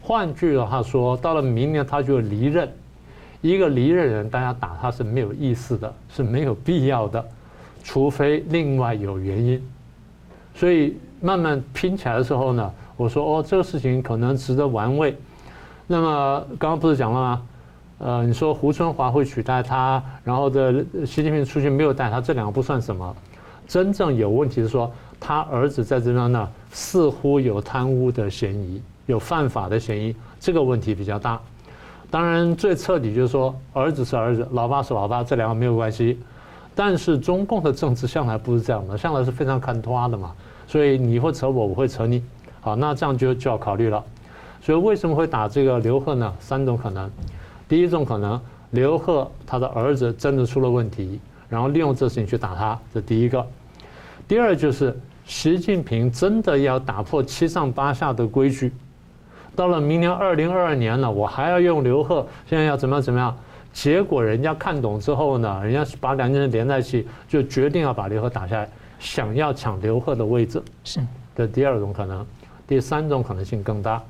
[0.00, 2.70] 换句话说，到了明年他就离任。
[3.40, 7.24] 一个离任人，大家打他是没有意思的，是没有必要的。
[7.82, 9.60] 除非另外有原因，
[10.54, 15.16] 所以慢慢拼起来的时候呢，我说哦，这个事情可能值得玩味。
[15.92, 17.42] 那么刚刚不是讲了吗？
[17.98, 20.72] 呃，你说胡春华会取代他，然后的
[21.04, 23.12] 习近平出去没有带他，这两个不算什么。
[23.66, 24.88] 真正有问题是说，
[25.18, 31.40] 他儿子在这边呢，似乎有贪污的嫌疑，有犯法的嫌疑，这个问题比较大。
[32.08, 36.20] 当然最彻底就是说，儿子是儿子，老爸是老爸，这两个没有关系。
[36.72, 40.32] 但是中共的政治向来不是这样的，向来是非常看拖的嘛，
[40.68, 42.22] 所以你会扯我，我会扯你，
[42.60, 44.00] 好，那这样就就要考虑了。
[44.60, 46.32] 所以为什么会打这个刘贺呢？
[46.38, 47.10] 三种可能，
[47.68, 48.40] 第一种可能，
[48.70, 53.44] 刘贺他的儿子真的出了问题，然后利用这事情去打他，这第一个。
[54.28, 58.72] 第二就是习近平真的要打破七上八下的规矩，
[59.56, 63.36] 到了明年二零二二年了，我还要用刘贺，现在要怎么样怎么样？
[63.72, 70.62] 结果人家看懂之后呢，人家把两件事连在一起，就决定要把刘贺打下来，想要抢刘贺的位置。
[70.84, 71.00] 是
[71.34, 72.26] 这，第二种可能，
[72.66, 74.02] 第三种可能性更大。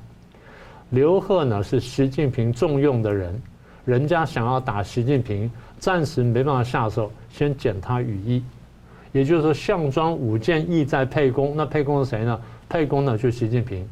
[0.91, 3.41] 刘鹤呢是习近平重用的人，
[3.85, 8.43] 人家想要打习近平，暂时没办法下手，先减他羽翼。
[9.13, 11.53] 也就是说，项庄舞剑，意在沛公。
[11.55, 12.37] 那沛公是谁呢？
[12.67, 13.87] 沛公呢就是习近平。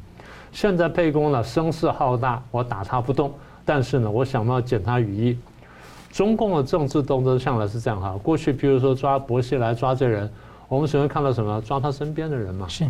[0.51, 3.33] 现在沛公呢声势浩大，我打他不动，
[3.63, 5.37] 但是呢，我想办法减他羽翼。
[6.11, 10.29] 中共的政治动作向来是这样哈，过去比如说抓薄熙来抓这人，
[10.67, 11.61] 我们首先看到什么？
[11.61, 12.83] 抓他身边的人嘛，是，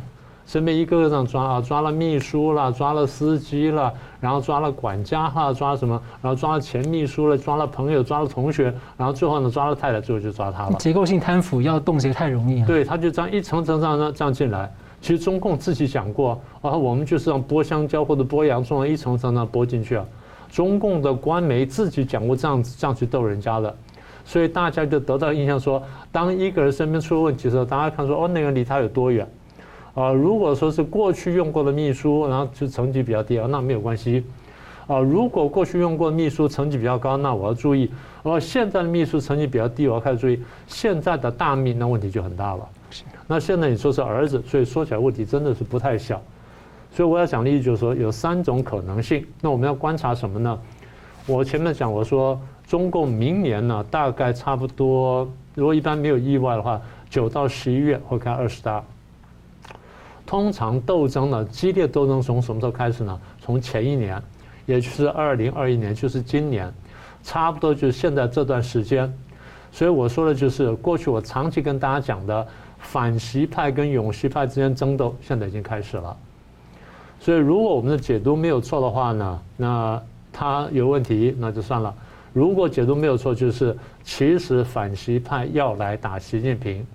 [0.49, 6.01] 身边一个个这样抓啊，抓了秘书了，抓了司机了，然后抓了管家哈，抓什么？
[6.23, 10.73] 然后抓了前秘书了，抓了朋友，抓了同学，然后最后呢抓了太太，最后就抓他了。
[10.79, 12.65] 结构性贪腐要冻结太容易了。
[12.65, 14.73] 对，他就这样一层层这样这样进来。
[14.99, 20.05] 其实中共自己讲过啊，我们就是让剥香蕉或者剥洋葱，一层层的剥进去啊。
[20.49, 23.75] 中共的官媒自己讲过这样子这样去逗人家的，
[24.25, 25.79] 所以大家就得到印象说，
[26.11, 29.27] 当一个人身边出了问题的时候，大家看说哦，那个人离他有多远？
[29.99, 34.23] 啊，如果说是过去用过的秘书，然后就成绩比较低啊，那没有关系。
[34.87, 37.91] 啊，如果过去用过的秘书成绩比较高，那我要注意。
[38.23, 40.41] 哦，现在的秘书成绩比较低，我要开始注意。
[40.67, 42.69] 现在的大秘那问题就很大了。
[43.27, 46.21] 那现在你说是儿子，所以说起来问题真的是不太小。
[46.91, 49.25] 所以我要讲的意思就是说，有三种可能性。
[49.41, 50.57] 那我们要观察什么呢？
[51.27, 58.81] 我前面讲我说，中共明年呢，大概差不多，如果一般没有意外的话，九到十一月会开二十大。
[60.29, 63.19] 通常斗争呢，激烈斗争从什么时候开始呢？
[63.41, 64.21] 从前一年，
[64.67, 66.71] 也就是二零二一年，就是今年，
[67.23, 69.11] 差不多就是现在这段时间。
[69.71, 76.15] 所以我说的就是，过去我长期跟大家讲的反习派跟永习派之间争斗，现在已经开始了。
[77.19, 79.99] 所以，如果我们的解读没有错的话呢，那
[80.31, 81.91] 他有问题，那就算了。
[82.33, 86.85] 如果解读没有错，就是其实反习派要来打习近平，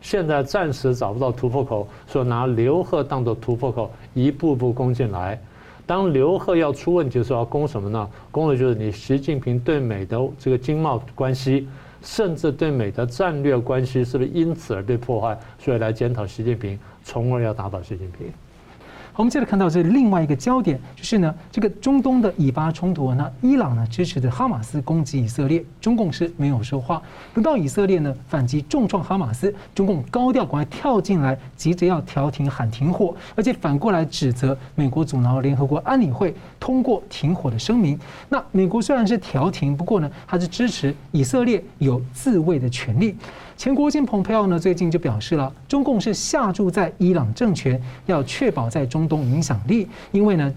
[0.00, 5.40] 现在暂时找不到突破口，说拿刘贺当做突破口，一步步攻进来。
[5.86, 8.08] 当刘贺要出问题的时候，要攻什么呢？
[8.30, 11.66] 攻的就是你习近平对美的这个经贸关系，
[12.02, 15.38] 甚至对美的战略关系是不是因此而被破坏？
[15.58, 18.30] 所以来检讨习近平，从而要打倒习近平。
[19.18, 27.02] 我们接着看到这另外一个焦点，就是呢，这个中东的以巴冲突，那伊朗呢支持的哈马斯攻击以色列，中共是没有说话。
[27.34, 37.98] 等到以色列呢反击重创哈马斯，中共高调赶快跳进来，急着要调停喊停火，而且反过来指责美国阻挠联合国安理会通过停火的声明。
[38.28, 43.16] 那美国虽然是调停，不过呢，还是支持以色列有自卫的权利。
[43.58, 48.98] 前国务卿蓬佩奥呢最近就表示了，中共是下注在伊朗政权，要确保在中。
[48.98, 50.52] 中东影响力，因为呢，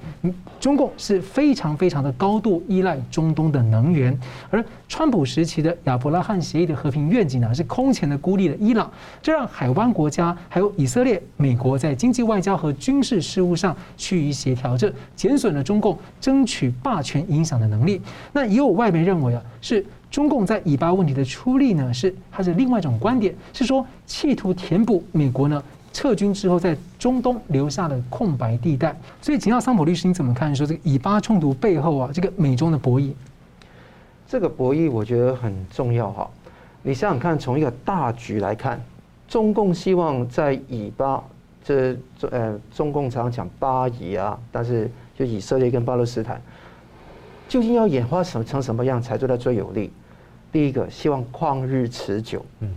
[0.60, 8.92] 中共是非常非常的高度依赖中东的能源，而川普时期的亚伯拉罕协议的和平愿景呢，是空前的孤立了伊朗，
[9.22, 18.02] 这让海湾国家还有以色列、美国在经济、外交和军事事务上趋于协调，这减损了中共争取霸权影响的能力。
[18.34, 19.86] 那也有外媒认为啊，是。
[20.12, 28.96] 中共在以巴问题的出力呢，是它是另外一种观点，是说企图填补美国呢撤军之后在中东留下的空白地带。
[29.22, 33.14] 所以，请教桑普律师，你怎么看说这个以巴冲突背后啊，这个美中的博弈？
[34.28, 36.30] 这个博弈我觉得很重要哈。
[36.84, 38.82] 你想想看，从一个大局来看，
[39.28, 41.24] 中共希望在以巴，
[41.64, 41.96] 这
[42.30, 46.42] 呃，中共常常讲巴以啊，但是就以色列跟巴勒斯坦，
[47.48, 49.92] 究竟要演化成成什么样才对他最有利？
[50.52, 52.46] 第一个，希望旷日持久。
[52.60, 52.70] 嗯，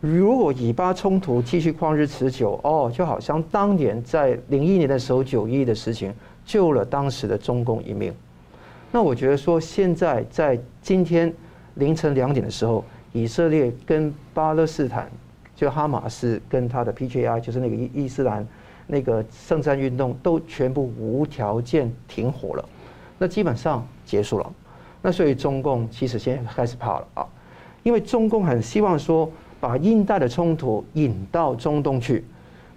[0.00, 6.12] 如果以巴冲突继续旷日持久，哦，就好像当年在零一年的时候九一一的事情，
[6.44, 8.12] 救了当时的中共一命。
[8.92, 11.32] 那我觉得说，现在在今天
[11.74, 15.10] 凌晨两点的时候，以色列跟巴勒斯坦，
[15.56, 18.46] 就哈马斯跟他的 PJI，就是那个伊伊斯兰
[18.86, 22.68] 那个圣战运动，都全部无条件停火了，
[23.18, 24.52] 那基本上结束了。
[25.08, 27.26] 那所以中共其实现在开始跑了啊，
[27.82, 29.26] 因为中共很希望说
[29.58, 32.22] 把印太的冲突引到中东去。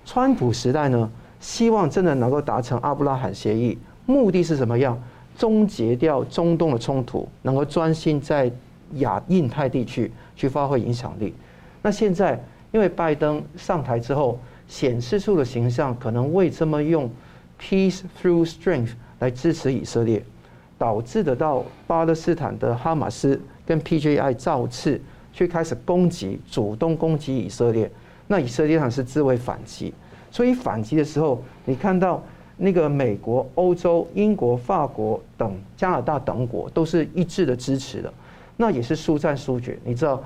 [0.05, 1.11] 川普时代呢，
[1.41, 4.97] 希望真的能够达成阿布拉罕协议，目的是什么样？
[5.37, 8.49] 终结掉中东的冲突，能够专心在
[8.93, 11.33] 亚印太地区去发挥影响力。
[11.81, 17.09] 那现在因为拜登上台之后，显示出的形象可能为这么用
[17.59, 20.23] peace through strength 来支持以色列。
[20.81, 24.99] 导致得到巴勒斯坦的哈马斯跟 PJI 造次
[25.31, 27.87] 去开始攻击，主动攻击以色列，
[28.25, 29.93] 那以色列上是自卫反击，
[30.31, 32.23] 所以反击的时候，你看到
[32.57, 38.11] 那个美国、欧洲、英国、法国等加拿大等国都是一致的支持的，
[38.57, 39.77] 那也是速战速决。
[39.83, 40.23] 你知道，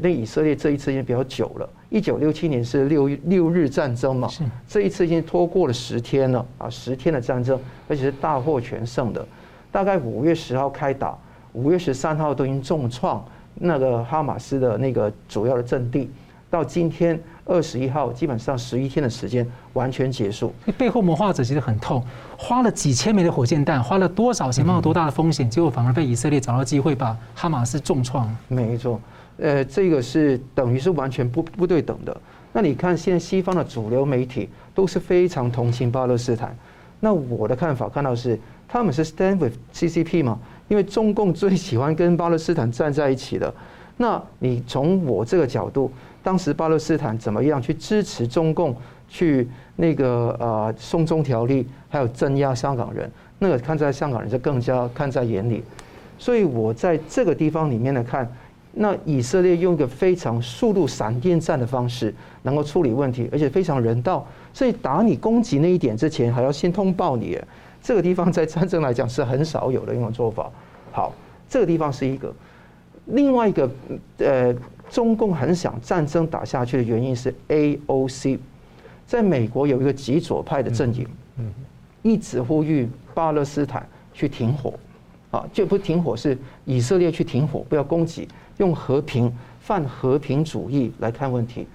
[0.00, 4.28] 那以色列这一次已经比较久了，一九六七年是六六日战争嘛，
[4.66, 7.56] 这一次已经拖过了十天了啊，十天的战争，
[7.88, 9.24] 而且是大获全胜的。
[9.72, 11.16] 大概五月十号开打，
[11.54, 16.10] 五月十三号都已经重创那个哈马斯的那个主要的阵地，
[16.50, 20.52] 到今天二十一号，基本上十一天的时间完全结束。
[20.76, 22.04] 背后谋划者其实很痛，
[22.36, 28.28] 花了几千枚的火箭弹，花了多少钱，冒多大的风险，结果反而被以色列找到机会把哈马斯重创。
[28.48, 29.00] 没错，
[29.38, 32.14] 呃，这个是等于是完全不不对等的。
[32.52, 36.54] 那你看现在西方的主流媒体都是非常同情巴勒斯坦，
[37.00, 38.38] 那我的看法看到是。
[38.72, 40.38] 他们是 stand with CCP 嘛？
[40.68, 43.52] 因为中共最喜欢跟巴勒斯坦站在一起的。
[43.98, 45.92] 那你从我这个角度，
[46.22, 48.74] 当时巴勒斯坦怎么样去支持中共
[49.10, 49.46] 去
[49.76, 53.10] 那个呃送中条例，还有镇压香港人，
[53.40, 55.62] 那个看在香港人就更加看在眼里。
[56.18, 58.26] 所以我在这个地方里面来看，
[58.72, 62.14] 那以色列用一个非常速度闪电战的方式，
[62.44, 64.26] 能够处理问题，而且非常人道。
[64.54, 67.38] 所以打你攻击那一点之前，还要先通报你。
[67.82, 70.48] 这个地方在战争来讲是很少有的一种做法。
[70.92, 71.12] 好，
[71.48, 72.32] 这个地方是一个，
[73.06, 73.68] 另外一个，
[74.18, 74.54] 呃，
[74.88, 78.38] 中共很想战争打下去的原因是 AOC，
[79.06, 81.06] 在美国有一个极左派的阵营，
[82.02, 84.74] 一直呼吁巴勒斯坦去停火，
[85.32, 88.28] 啊，就不停火是以色列去停火，不要攻击，
[88.58, 91.66] 用和平泛和平主义来看问题。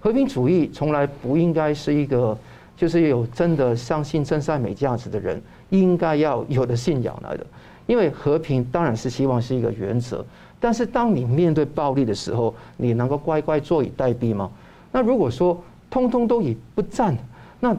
[0.00, 2.36] 和平主义从来不应该是一个。
[2.76, 7.46] 就是有真的相信真善美价值的人，应该要有的信仰来的。
[7.86, 10.24] 因为和平当然是希望是一个原则，
[10.60, 14.50] 但是当你面对暴力的时候，你能够乖乖坐以待毙吗？
[14.92, 15.60] 那如果说
[15.90, 17.16] 通通都以不战，
[17.60, 17.76] 那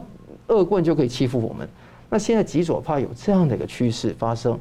[0.48, 1.68] 恶棍就可以欺负我们。
[2.10, 4.58] 那现在极左派有这样的一个趋势发生，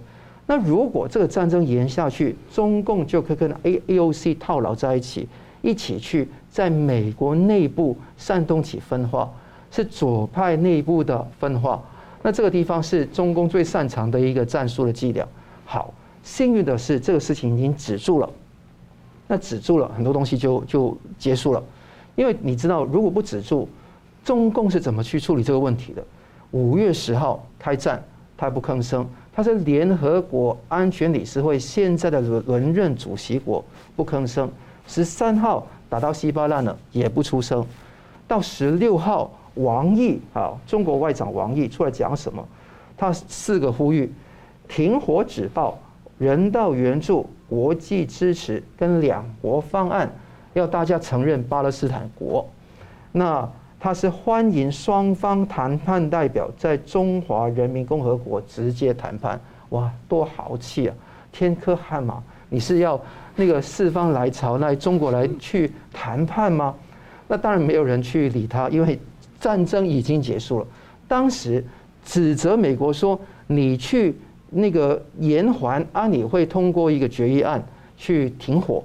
[0.47, 5.27] 那如果这个战争延下去，中共就可以跟 A AOC 套牢在一起，
[5.61, 9.29] 一起去在美国内部煽动起分化。
[9.76, 11.82] 是左派内部的分化，
[12.21, 15.28] 那这个地方是中共最擅长的一个战术的伎俩。
[15.65, 18.30] 好，幸运的是这个事情已经止住了，
[19.28, 21.63] 那止住了很多东西就就结束了，
[22.13, 23.67] 因为你知道如果不止住，
[24.24, 26.05] 中共是怎么去处理这个问题的？
[26.51, 27.99] 五月十号开战，
[28.38, 29.03] 他不吭声，
[29.34, 33.65] 他是联合国安全理事会现在的轮轮任主席国，
[33.95, 34.47] 不吭声。
[34.86, 37.65] 十三号打到稀巴烂了，也不出声，
[38.28, 39.32] 到十六号。
[39.55, 42.45] 王毅啊，中国外长王毅出来讲什么？
[42.97, 44.11] 他四个呼吁：
[44.67, 45.77] 停火止暴、
[46.17, 50.11] 人道援助、国际支持跟两国方案，
[50.53, 52.47] 要大家承认巴勒斯坦国。
[53.11, 53.47] 那
[53.79, 59.39] 他是欢迎双方谈判代表在中华人民共和国直接谈判。
[59.69, 60.95] 哇，多豪气啊！
[61.31, 62.99] 天科汗马，你是要
[63.35, 66.73] 那个四方来朝，来中国来去谈判吗？
[67.27, 68.99] 那当然没有人去理他，因为
[69.43, 70.67] 战争已经结束了。
[71.05, 71.61] 当时
[72.05, 74.15] 指责美国说，你去
[74.51, 77.61] 那个延缓，安理会通过一个决议案
[77.97, 78.81] 去停火。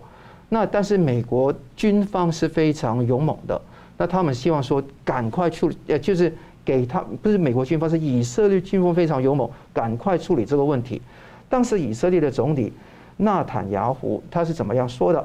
[0.49, 3.61] 那但是美国军方是非常勇猛的，
[3.99, 6.33] 那他们希望说赶快处理，呃，就是
[6.65, 11.01] 给他不是美国军方，是以色列军方非常勇猛，赶快处理这个问题。
[11.49, 12.73] 当时以色列的总理
[13.19, 15.25] 纳坦雅胡他是怎么样说的？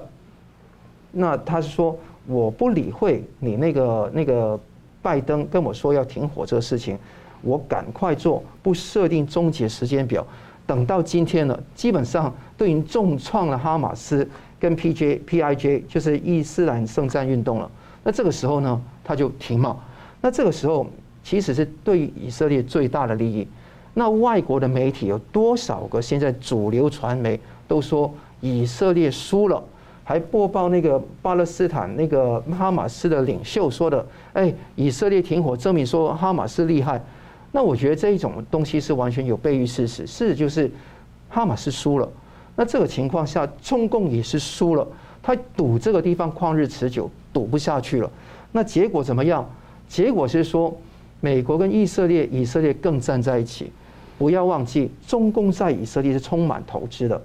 [1.11, 4.59] 那他是说，我不理会你那个那个
[5.04, 6.97] 拜登跟我说要停火这个事情，
[7.43, 10.26] 我赶快做，不设定终结时间表。
[10.66, 14.28] 等到今天了，基本上都已经重创了哈马斯。
[14.58, 17.70] 跟 PJ、PIJ 就是伊斯兰圣战运动了。
[18.01, 19.78] 那这个时候呢，他就停嘛。
[20.22, 20.88] 那这个时候
[21.22, 23.45] 其实是对以色列最大的利益。
[23.93, 26.01] 那外国的媒体有多少个？
[26.01, 27.38] 现在主流传媒
[27.68, 29.62] 都说以色列输了，
[30.04, 37.01] 还播报那个巴勒斯坦那个哈马斯的领袖说的：“哎，以色列停火，证明说哈马斯厉害。”
[37.51, 40.06] 那我觉得这一种东西是完全有悖于事实。
[40.08, 40.70] 事实就是
[41.30, 42.10] 哈马斯输了。
[42.56, 44.88] 那这个情况下，中共也是输了，
[45.22, 48.12] 他赌这个地方旷日持久，赌不下去了。
[48.51, 49.47] 那结果怎么样？
[49.88, 50.76] 结果是说，
[51.22, 53.72] 美国跟以色列，以色列更站在一起。
[54.18, 57.22] 不要忘记，中共在以色列是充满投资的。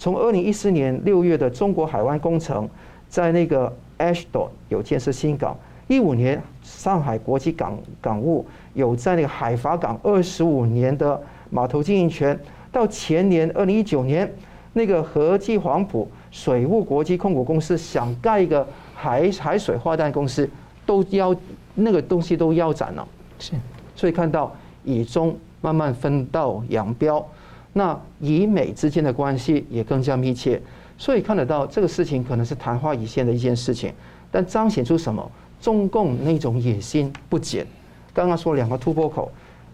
[0.00, 2.66] 从二零一四年六月的中国海湾工程，
[3.06, 5.54] 在那个 Ashdod 有建设新港；
[5.88, 11.20] 一五年上海国际港港务有在那个海法港二十五年的
[11.50, 12.40] 码头经营权，
[12.72, 14.32] 到前年二零一九年。
[14.72, 20.48] 那个和记黄埔水务国际控股公司想盖一个海海水化淡公司，
[20.86, 21.34] 都腰
[21.74, 23.06] 那个东西都腰斩了。
[23.40, 23.52] 是，
[23.96, 27.28] 所以看到以中慢慢分道扬镳，
[27.72, 30.60] 那以美之间的关系也更加密切。
[30.98, 33.92] 所以看得到这个事情可能是昙花一现的一件事情，
[34.30, 35.30] 但彰显出什么？
[35.60, 37.66] 中共那种野心不减。
[38.12, 39.30] 刚刚说两个突破口，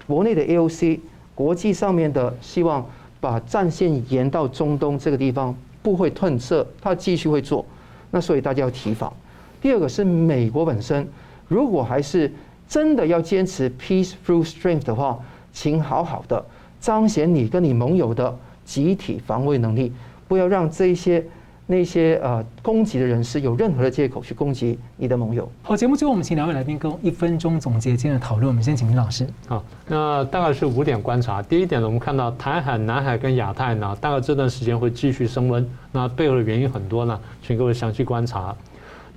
[0.07, 1.01] 国内的 AOC，
[1.34, 2.84] 国际上面的希望。
[3.18, 7.64] 把战线延到中东这个地方不会褪色，他继续会做。
[8.11, 9.12] 那所以大家要提防。
[9.61, 11.09] 第二个是美国本身，
[11.49, 12.30] 如果还是
[12.68, 15.18] 真的要坚持 peace through strength 的话，
[15.51, 16.44] 请好好的
[16.81, 19.93] 彰显你跟你盟友的集体防卫能力，
[20.29, 21.24] 不要让这些。
[21.68, 25.51] 那些呃攻击的人士有任何的借口去攻击你的盟友。
[25.64, 28.47] 好，节目最后我们请两位来宾跟一分钟总结今天的讨论。
[28.47, 29.27] 我们先请林老师。
[29.49, 31.43] 好，那大概是五点观察。
[31.43, 35.68] 第一点呢，我们看到台海、南海跟亚太呢，大概这段时间会继续升温。
[35.91, 38.55] 那背后的原因很多呢，请各位详细观察。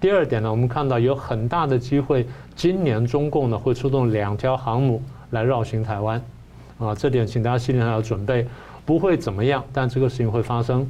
[0.01, 4.99] 第二点呢，我们看到有很大的机会，今年中共呢会出动两条航母
[5.29, 6.19] 来绕行台湾。
[6.79, 8.47] 啊，这点请大家心里还要准备，
[8.85, 10.89] 不会怎么样，但这个事情会发生。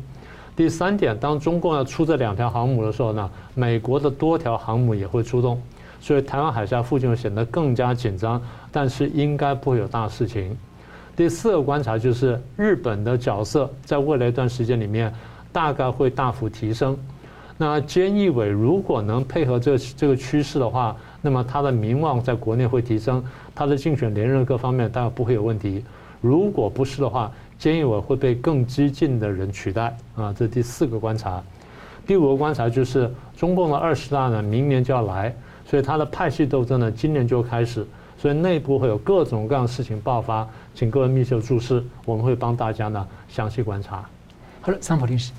[0.55, 5.61] 第三点，当中共要出这两条航母的时候呢，美国的多条航母也会出动，
[5.99, 10.55] 所以台湾海峡附近会显得更加紧张，但是应该不会有大事情。
[11.15, 15.13] 第四个观察就是日本的角色在未来一段时间里面
[15.51, 16.97] 大概会大幅提升。
[17.57, 25.83] 那菅义伟如果能配合这这个趋势的话，那么他的名望在国内会提升，他的竞选连任各方面当然不会有问题。
[26.21, 31.41] 如果不是的话，菅义伟会被更激进的人取代啊，这是第四个观察。
[32.07, 37.85] 第五个观察就是中共的二十大呢，明年就要来，所以他的派系斗争呢，今年就开始，
[38.17, 44.03] 所以内部会有各种各样的事情爆发，请各位密切注视，我们会帮大家呢详细观察。
[44.61, 45.31] 好了，桑普律师，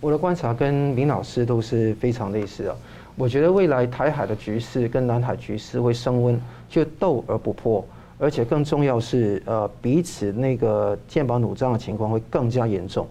[0.00, 2.76] 我的观察跟林老师都是非常类似的。
[3.20, 6.40] 我觉得未来台海的局势跟南海局势会升温，
[6.70, 7.84] 就斗而不破。
[8.18, 13.06] 而且更重要是，呃，彼此那个剑拔弩张的情况会更加严重。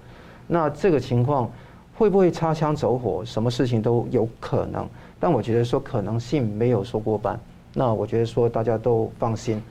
[0.47, 1.47] 那这个情况
[1.95, 3.23] 会不会擦枪走火？
[3.23, 4.87] 什么事情都有可能。
[5.19, 7.39] 但我觉得说可能性没有说过半。
[7.75, 9.61] 那我觉得说大家都放心。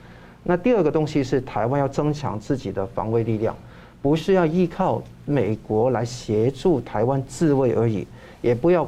[0.41, 3.53] 那第二个东西是台湾要增强自己的防卫力量，
[4.01, 8.07] 不是要依靠美国来协助台湾自卫而已，
[8.41, 8.87] 也不要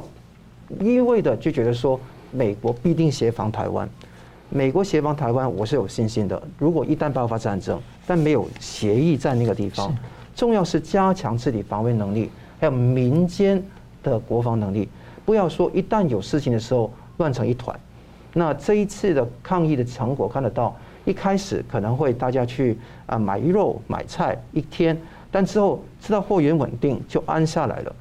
[0.80, 1.98] 一味的就觉得说
[2.30, 3.88] 美国必定协防台湾。
[4.48, 6.40] 美国协防台湾，我是有信心的。
[6.58, 9.94] 如果一旦爆发战争，但没有协议在那个地方，
[10.36, 13.62] 重要是加强自己防卫能力，还有民间
[14.02, 14.88] 的国防能力。
[15.24, 17.78] 不要说一旦有事情的时候乱成一团。
[18.34, 24.94] 那这一次的抗疫的成果看得到，一开始可能会大家去啊买肉买菜一天，
[25.30, 27.94] 但之后知道货源稳定就安下来了。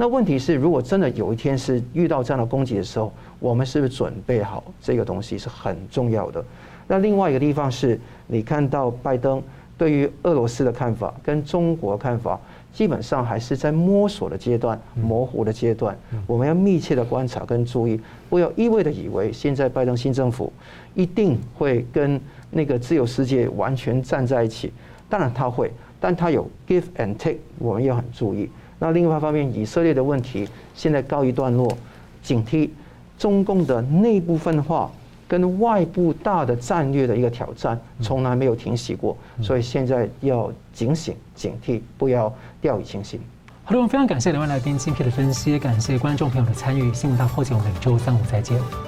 [0.00, 6.42] 那问题是，如果真的有一天是遇到这样的攻击的时候，我们是不是准备好这个东西是很重要的。
[6.86, 9.42] 那另外一个地方是，你看到拜登
[9.76, 12.38] 对于俄罗斯的看法跟中国的看法，
[12.72, 15.98] 基本上还是在摸索的阶段、模糊的阶段。
[16.28, 20.52] 我们要密切的观察跟注意，不要一味的以为现在拜登新政府
[20.94, 22.20] 一定会跟
[22.52, 24.72] 那个自由世界完全站在一起。
[25.08, 28.48] 当然他会，但他有 give and take，我们要很注意。
[28.78, 31.76] 那另外一方面，以色列的问题现在告一段落，
[32.22, 32.70] 警惕
[33.18, 34.90] 中共的内部分化
[35.26, 43.20] 跟外部大的战略的一个挑战，从来没有停息过，所以现在要警醒警惕，不要掉以轻心。
[43.64, 46.94] 好的，我们非常感谢两位来宾精辟的分析，感谢观众朋友的参与。
[46.94, 48.87] 新闻大破解，我们每周三五再见。